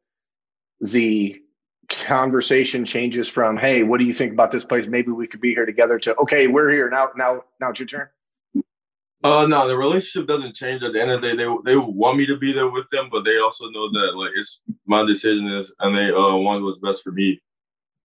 the 0.81 1.41
conversation 1.89 2.83
changes 2.83 3.29
from 3.29 3.57
"Hey, 3.57 3.83
what 3.83 3.99
do 3.99 4.05
you 4.05 4.13
think 4.13 4.33
about 4.33 4.51
this 4.51 4.65
place? 4.65 4.87
Maybe 4.87 5.11
we 5.11 5.27
could 5.27 5.41
be 5.41 5.53
here 5.53 5.65
together." 5.65 5.97
To 5.99 6.17
"Okay, 6.17 6.47
we're 6.47 6.69
here 6.69 6.89
now. 6.89 7.11
Now, 7.15 7.43
now 7.61 7.69
it's 7.69 7.79
your 7.79 7.87
turn." 7.87 8.09
Uh, 9.25 9.47
no, 9.47 9.67
the 9.67 9.75
relationship 9.75 10.27
doesn't 10.27 10.55
change. 10.55 10.83
At 10.83 10.93
the 10.93 11.01
end 11.01 11.09
of 11.09 11.21
the 11.21 11.29
day, 11.29 11.35
they 11.35 11.47
they 11.65 11.75
want 11.77 12.17
me 12.17 12.27
to 12.27 12.37
be 12.37 12.53
there 12.53 12.69
with 12.69 12.87
them, 12.91 13.09
but 13.11 13.25
they 13.25 13.37
also 13.39 13.69
know 13.69 13.89
that 13.91 14.13
like 14.15 14.31
it's 14.35 14.61
my 14.85 15.03
decision 15.03 15.47
is, 15.47 15.73
and 15.79 15.97
they 15.97 16.09
uh 16.11 16.35
want 16.35 16.63
what's 16.63 16.77
best 16.77 17.03
for 17.03 17.11
me. 17.11 17.41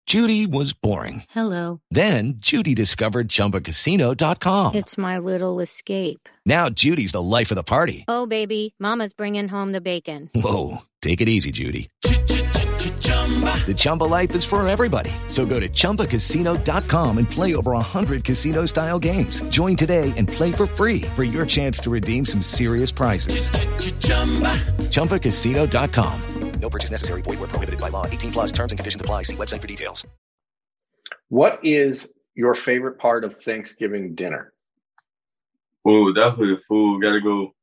Judy 0.04 0.46
was 0.46 0.72
boring. 0.74 1.24
Hello. 1.30 1.80
Then 1.90 2.34
Judy 2.36 2.74
discovered 2.74 3.28
ChumbaCasino.com. 3.28 4.74
It's 4.76 4.96
my 4.96 5.18
little 5.18 5.58
escape. 5.58 6.28
Now 6.44 6.68
Judy's 6.68 7.12
the 7.12 7.22
life 7.22 7.50
of 7.50 7.56
the 7.56 7.64
party. 7.64 8.04
Oh 8.06 8.26
baby, 8.26 8.74
Mama's 8.78 9.14
bringing 9.14 9.48
home 9.48 9.72
the 9.72 9.80
bacon. 9.80 10.30
Whoa, 10.34 10.82
take 11.00 11.20
it 11.22 11.28
easy, 11.28 11.50
Judy. 11.50 11.88
The 13.66 13.74
Chumba 13.74 14.04
life 14.04 14.32
is 14.36 14.44
for 14.44 14.66
everybody. 14.68 15.10
So 15.26 15.44
go 15.44 15.58
to 15.58 15.68
ChumbaCasino.com 15.68 17.18
and 17.18 17.28
play 17.28 17.56
over 17.56 17.72
100 17.72 18.22
casino 18.22 18.66
style 18.66 19.00
games. 19.00 19.42
Join 19.48 19.74
today 19.74 20.12
and 20.16 20.28
play 20.28 20.52
for 20.52 20.66
free 20.66 21.00
for 21.16 21.24
your 21.24 21.44
chance 21.44 21.80
to 21.80 21.90
redeem 21.90 22.24
some 22.24 22.42
serious 22.42 22.92
prizes. 22.92 23.50
ChumbaCasino.com. 24.90 26.20
No 26.60 26.70
purchase 26.70 26.90
necessary. 26.90 27.22
Void 27.22 27.38
where 27.38 27.48
prohibited 27.48 27.80
by 27.80 27.90
law. 27.90 28.06
18 28.06 28.32
plus 28.32 28.52
terms 28.52 28.72
and 28.72 28.78
conditions 28.78 29.00
apply. 29.00 29.22
See 29.22 29.36
website 29.36 29.60
for 29.60 29.66
details. 29.66 30.06
What 31.28 31.60
is 31.62 32.12
your 32.34 32.54
favorite 32.54 32.98
part 32.98 33.24
of 33.24 33.36
Thanksgiving 33.36 34.14
dinner? 34.14 34.52
Food, 35.84 36.14
definitely 36.16 36.56
the 36.56 36.62
food. 36.62 37.02
Gotta 37.02 37.20
go. 37.20 37.54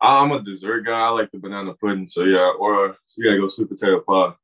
I'm 0.00 0.32
a 0.32 0.42
dessert 0.42 0.82
guy. 0.82 1.00
I 1.00 1.08
like 1.10 1.30
the 1.30 1.38
banana 1.38 1.74
pudding. 1.74 2.08
So 2.08 2.24
yeah, 2.24 2.52
or 2.58 2.96
so 3.06 3.22
you 3.22 3.30
gotta 3.30 3.40
go 3.40 3.48
sweet 3.48 3.68
potato 3.68 4.00
pie. 4.00 4.34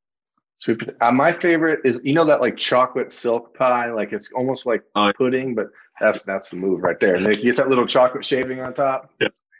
Sweet 0.62 0.78
pot- 0.78 0.94
uh, 1.00 1.10
my 1.10 1.32
favorite 1.32 1.80
is 1.84 2.00
you 2.04 2.14
know 2.14 2.24
that 2.24 2.40
like 2.40 2.56
chocolate 2.56 3.12
silk 3.12 3.52
pie, 3.58 3.90
like 3.90 4.12
it's 4.12 4.30
almost 4.32 4.64
like 4.64 4.84
Uh, 4.94 5.12
pudding, 5.12 5.56
but 5.56 5.70
that's 6.00 6.22
that's 6.22 6.50
the 6.50 6.56
move 6.56 6.84
right 6.84 7.00
there. 7.00 7.16
And 7.16 7.26
you 7.26 7.42
get 7.42 7.56
that 7.56 7.68
little 7.68 7.84
chocolate 7.84 8.24
shaving 8.24 8.60
on 8.60 8.72
top. 8.72 9.12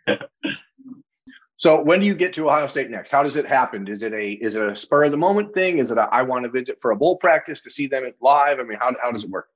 so 1.57 1.83
when 1.83 1.99
do 1.99 2.07
you 2.07 2.15
get 2.15 2.35
to 2.35 2.47
Ohio 2.47 2.69
State 2.69 2.89
next? 2.89 3.11
How 3.11 3.25
does 3.25 3.35
it 3.35 3.49
happen? 3.49 3.89
Is 3.89 4.05
it 4.05 4.13
a 4.13 4.35
is 4.35 4.55
it 4.55 4.63
a 4.63 4.77
spur 4.77 5.03
of 5.03 5.11
the 5.11 5.17
moment 5.17 5.53
thing? 5.55 5.79
Is 5.79 5.91
it 5.91 5.99
a 5.99 6.03
I 6.03 6.23
want 6.23 6.45
to 6.45 6.51
visit 6.51 6.79
for 6.81 6.93
a 6.93 6.97
bowl 6.97 7.17
practice 7.17 7.63
to 7.63 7.71
see 7.71 7.89
them 7.89 8.05
live? 8.21 8.61
I 8.61 8.63
mean, 8.63 8.79
how 8.81 8.95
how 9.03 9.11
does 9.11 9.25
it 9.25 9.31
work? 9.31 9.49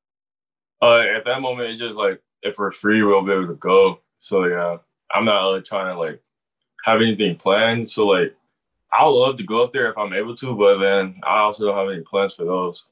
Uh, 0.83 0.99
at 0.99 1.25
that 1.26 1.41
moment, 1.41 1.71
it's 1.71 1.81
just 1.81 1.95
like 1.95 2.21
if 2.43 2.59
we're 2.59 2.73
free, 2.73 3.05
we'll 3.05 3.23
be 3.23 3.31
able 3.31 3.47
to 3.47 3.55
go. 3.55 4.00
So 4.19 4.47
yeah, 4.47 4.79
I'm 5.15 5.25
not 5.25 5.43
really 5.45 5.62
trying 5.62 5.95
to 5.95 5.97
like 5.97 6.21
have 6.83 7.00
anything 7.00 7.37
planned. 7.37 7.88
So 7.88 8.09
like, 8.09 8.35
I 8.97 9.05
would 9.05 9.12
love 9.12 9.37
to 9.38 9.45
go 9.45 9.62
up 9.62 9.73
there 9.73 9.91
if 9.91 9.99
I'm 9.99 10.12
able 10.12 10.37
to, 10.37 10.57
but 10.57 10.79
then 10.79 11.21
I 11.25 11.41
also 11.41 11.67
don't 11.67 11.76
have 11.76 11.91
any 11.91 12.03
plans 12.03 12.35
for 12.35 12.45
those. 12.45 12.87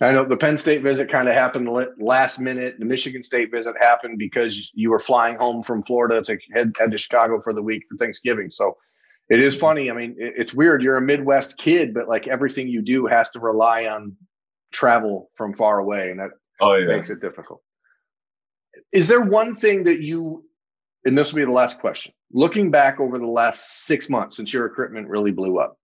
I 0.00 0.12
know 0.12 0.26
the 0.26 0.36
Penn 0.36 0.58
State 0.58 0.82
visit 0.82 1.10
kind 1.10 1.28
of 1.28 1.34
happened 1.34 1.68
last 1.98 2.38
minute. 2.38 2.76
The 2.78 2.84
Michigan 2.84 3.22
State 3.22 3.50
visit 3.50 3.74
happened 3.80 4.18
because 4.18 4.70
you 4.74 4.90
were 4.90 4.98
flying 4.98 5.36
home 5.36 5.62
from 5.62 5.82
Florida 5.82 6.22
to 6.22 6.38
head, 6.52 6.74
head 6.78 6.90
to 6.90 6.98
Chicago 6.98 7.40
for 7.42 7.54
the 7.54 7.62
week 7.62 7.84
for 7.88 7.96
Thanksgiving. 7.96 8.50
So 8.50 8.76
it 9.30 9.40
is 9.40 9.56
funny. 9.56 9.90
I 9.90 9.94
mean, 9.94 10.14
it, 10.18 10.34
it's 10.36 10.54
weird. 10.54 10.82
You're 10.82 10.96
a 10.96 11.02
Midwest 11.02 11.56
kid, 11.58 11.94
but 11.94 12.08
like 12.08 12.28
everything 12.28 12.68
you 12.68 12.82
do 12.82 13.06
has 13.06 13.30
to 13.30 13.40
rely 13.40 13.86
on 13.86 14.16
travel 14.72 15.30
from 15.34 15.54
far 15.54 15.78
away, 15.78 16.10
and 16.10 16.20
that 16.20 16.30
Oh 16.60 16.74
yeah, 16.74 16.88
makes 16.88 17.10
it 17.10 17.20
difficult. 17.20 17.62
Is 18.92 19.08
there 19.08 19.22
one 19.22 19.54
thing 19.54 19.84
that 19.84 20.00
you, 20.00 20.44
and 21.06 21.16
this 21.16 21.32
will 21.32 21.36
be 21.36 21.44
the 21.44 21.52
last 21.52 21.78
question, 21.78 22.12
looking 22.32 22.70
back 22.70 22.98
over 22.98 23.16
the 23.18 23.26
last 23.26 23.84
six 23.84 24.10
months 24.10 24.36
since 24.36 24.52
your 24.52 24.64
recruitment 24.64 25.08
really 25.08 25.30
blew 25.30 25.60
up, 25.60 25.78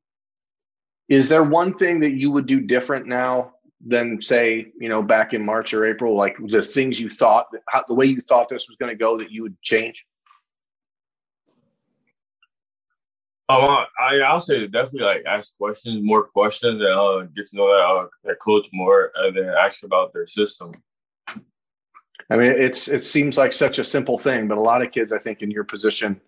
is 1.09 1.29
there 1.29 1.45
one 1.45 1.75
thing 1.75 2.01
that 2.01 2.13
you 2.13 2.33
would 2.33 2.47
do 2.47 2.61
different 2.61 3.07
now 3.07 3.53
than 3.87 4.21
say, 4.21 4.67
you 4.79 4.89
know, 4.89 5.01
back 5.01 5.33
in 5.33 5.45
March 5.45 5.75
or 5.75 5.87
April, 5.87 6.17
like 6.17 6.37
the 6.49 6.63
things 6.63 7.01
you 7.01 7.09
thought, 7.09 7.47
how, 7.69 7.85
the 7.87 7.95
way 7.95 8.07
you 8.07 8.21
thought 8.23 8.49
this 8.49 8.67
was 8.69 8.77
going 8.79 8.91
to 8.91 8.97
go 8.97 9.17
that 9.17 9.31
you 9.31 9.43
would 9.43 9.61
change? 9.63 10.05
Um, 13.49 13.85
I 14.01 14.21
I'll 14.25 14.41
say 14.41 14.67
definitely 14.67 15.03
like 15.03 15.25
ask 15.27 15.57
questions, 15.59 16.03
more 16.03 16.25
questions, 16.25 16.81
and 16.81 16.91
uh, 16.91 17.27
get 17.37 17.47
to 17.49 17.57
know 17.57 17.67
that 17.67 17.83
uh, 17.83 18.07
that 18.25 18.39
coach 18.39 18.69
more, 18.73 19.13
and 19.17 19.37
then 19.37 19.53
ask 19.59 19.83
about 19.83 20.13
their 20.15 20.27
system. 20.27 20.73
I 22.33 22.37
mean, 22.37 22.53
it's 22.53 22.89
it 22.89 23.05
seems 23.05 23.37
like 23.37 23.53
such 23.53 23.79
a 23.79 23.85
simple 23.85 24.19
thing, 24.19 24.49
but 24.49 24.59
a 24.59 24.61
lot 24.63 24.83
of 24.83 24.91
kids, 24.91 25.13
I 25.13 25.19
think, 25.19 25.43
in 25.43 25.51
your 25.51 25.65
position 25.65 26.21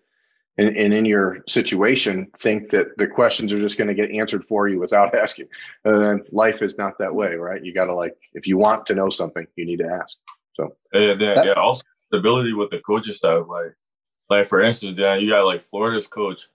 and, 0.57 0.75
and 0.77 0.93
in 0.93 1.03
your 1.05 1.43
situation, 1.47 2.27
think 2.37 2.69
that 2.69 2.97
the 2.97 3.07
questions 3.07 3.51
are 3.51 3.59
just 3.59 3.77
going 3.77 3.87
to 3.87 3.93
get 3.93 4.11
answered 4.11 4.45
for 4.45 4.67
you 4.67 4.79
without 4.79 5.15
asking. 5.23 5.47
And 5.83 5.97
then 5.97 6.23
life 6.31 6.61
is 6.61 6.77
not 6.77 6.97
that 6.99 7.13
way, 7.13 7.35
right? 7.35 7.63
You 7.63 7.73
got 7.73 7.85
to 7.85 7.95
like, 7.95 8.15
if 8.33 8.47
you 8.47 8.57
want 8.57 8.85
to 8.87 8.95
know 8.95 9.09
something, 9.09 9.45
you 9.55 9.65
need 9.65 9.79
to 9.79 9.87
ask. 9.87 10.17
So 10.55 10.75
And 10.93 11.19
then 11.19 11.35
That- 11.35 11.45
yeah, 11.45 11.53
also 11.53 11.83
stability 12.07 12.53
with 12.53 12.69
the 12.69 12.79
coaching 12.79 13.13
staff. 13.13 13.45
Like, 13.49 13.75
like 14.29 14.47
for 14.47 14.61
instance, 14.61 14.97
then 14.97 15.19
you 15.21 15.29
got 15.29 15.45
like 15.45 15.61
Florida's 15.61 16.07
coach, 16.07 16.47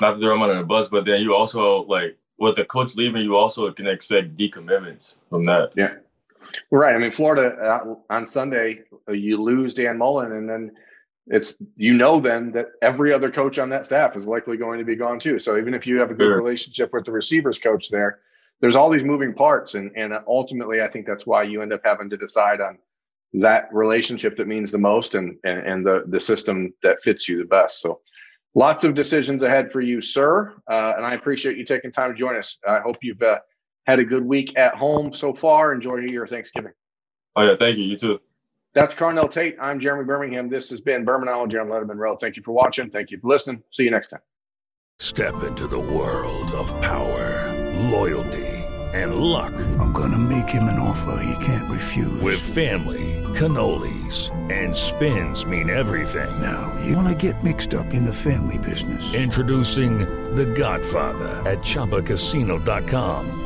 not 0.00 0.14
to 0.14 0.20
throw 0.20 0.34
him 0.34 0.42
under 0.42 0.56
the 0.56 0.64
bus, 0.64 0.88
but 0.88 1.04
then 1.04 1.22
you 1.22 1.34
also 1.34 1.84
like 1.84 2.18
with 2.38 2.56
the 2.56 2.64
coach 2.64 2.96
leaving, 2.96 3.22
you 3.22 3.36
also 3.36 3.70
can 3.72 3.86
expect 3.86 4.36
decommitments 4.36 5.14
from 5.30 5.46
that. 5.46 5.72
yeah, 5.74 5.94
right. 6.70 6.94
I 6.94 6.98
mean, 6.98 7.10
Florida 7.10 7.56
uh, 7.56 7.94
on 8.10 8.26
Sunday, 8.26 8.82
uh, 9.08 9.12
you 9.12 9.42
lose 9.42 9.74
Dan 9.74 9.98
Mullen, 9.98 10.32
and 10.32 10.48
then 10.48 10.72
it's 11.28 11.60
you 11.76 11.92
know 11.92 12.20
then 12.20 12.52
that 12.52 12.66
every 12.82 13.12
other 13.12 13.30
coach 13.30 13.58
on 13.58 13.68
that 13.70 13.86
staff 13.86 14.16
is 14.16 14.26
likely 14.26 14.56
going 14.56 14.78
to 14.78 14.84
be 14.84 14.96
gone 14.96 15.18
too. 15.18 15.38
So 15.38 15.58
even 15.58 15.74
if 15.74 15.86
you 15.86 15.98
have 15.98 16.10
a 16.10 16.14
good 16.14 16.26
Sure. 16.26 16.36
relationship 16.36 16.92
with 16.92 17.04
the 17.04 17.12
receivers 17.12 17.58
coach 17.58 17.90
there, 17.90 18.20
there's 18.60 18.76
all 18.76 18.90
these 18.90 19.04
moving 19.04 19.34
parts, 19.34 19.74
and 19.74 19.90
and 19.96 20.12
ultimately, 20.26 20.82
I 20.82 20.86
think 20.86 21.06
that's 21.06 21.26
why 21.26 21.42
you 21.42 21.62
end 21.62 21.72
up 21.72 21.80
having 21.84 22.10
to 22.10 22.16
decide 22.16 22.60
on 22.60 22.78
that 23.34 23.68
relationship 23.72 24.36
that 24.36 24.46
means 24.46 24.72
the 24.72 24.78
most 24.78 25.14
and 25.14 25.36
and, 25.44 25.58
and 25.66 25.86
the 25.86 26.04
the 26.06 26.20
system 26.20 26.72
that 26.82 27.02
fits 27.02 27.28
you 27.28 27.38
the 27.38 27.44
best. 27.44 27.80
So. 27.80 28.00
Lots 28.58 28.84
of 28.84 28.94
decisions 28.94 29.42
ahead 29.42 29.70
for 29.70 29.82
you, 29.82 30.00
sir. 30.00 30.54
Uh, 30.66 30.94
and 30.96 31.04
I 31.04 31.12
appreciate 31.12 31.58
you 31.58 31.64
taking 31.66 31.92
time 31.92 32.10
to 32.10 32.16
join 32.16 32.38
us. 32.38 32.58
I 32.66 32.78
hope 32.80 32.96
you've 33.02 33.20
uh, 33.20 33.36
had 33.86 33.98
a 33.98 34.04
good 34.04 34.24
week 34.24 34.56
at 34.56 34.74
home 34.74 35.14
so 35.14 35.32
far. 35.32 35.72
Enjoy 35.72 35.96
your 35.96 36.26
Thanksgiving. 36.26 36.72
Oh 37.36 37.42
yeah, 37.42 37.54
thank 37.58 37.78
you. 37.78 37.84
You 37.84 37.96
too. 37.96 38.20
That's 38.74 38.94
Carnell 38.94 39.30
Tate. 39.30 39.56
I'm 39.60 39.80
Jeremy 39.80 40.04
Birmingham. 40.04 40.48
This 40.50 40.68
has 40.70 40.80
been 40.80 41.06
Birminology 41.06 41.58
on 41.58 41.68
Lettermen 41.68 41.96
Row. 41.96 42.16
Thank 42.16 42.36
you 42.36 42.42
for 42.42 42.52
watching. 42.52 42.90
Thank 42.90 43.10
you 43.10 43.18
for 43.18 43.28
listening. 43.28 43.62
See 43.70 43.84
you 43.84 43.90
next 43.90 44.08
time. 44.08 44.20
Step 44.98 45.42
into 45.44 45.66
the 45.66 45.78
world 45.78 46.50
of 46.52 46.68
power, 46.80 47.52
loyalty, 47.90 48.46
and 48.94 49.16
luck. 49.16 49.54
I'm 49.78 49.92
gonna 49.92 50.18
make 50.18 50.48
him 50.48 50.64
an 50.64 50.78
offer 50.78 51.22
he 51.22 51.44
can't 51.44 51.70
refuse. 51.70 52.20
With 52.20 52.40
family, 52.40 53.22
cannolis, 53.34 54.30
and 54.50 54.74
spins 54.74 55.46
mean 55.46 55.70
everything. 55.70 56.40
now, 56.40 56.74
you 56.84 56.96
wanna 56.96 57.14
get 57.14 57.42
mixed 57.44 57.74
up 57.74 57.94
in 57.94 58.04
the 58.04 58.12
family 58.12 58.58
business. 58.58 59.14
Introducing 59.14 59.98
The 60.34 60.46
Godfather 60.46 61.42
at 61.48 61.58
ChumbaCasino.com. 61.58 63.45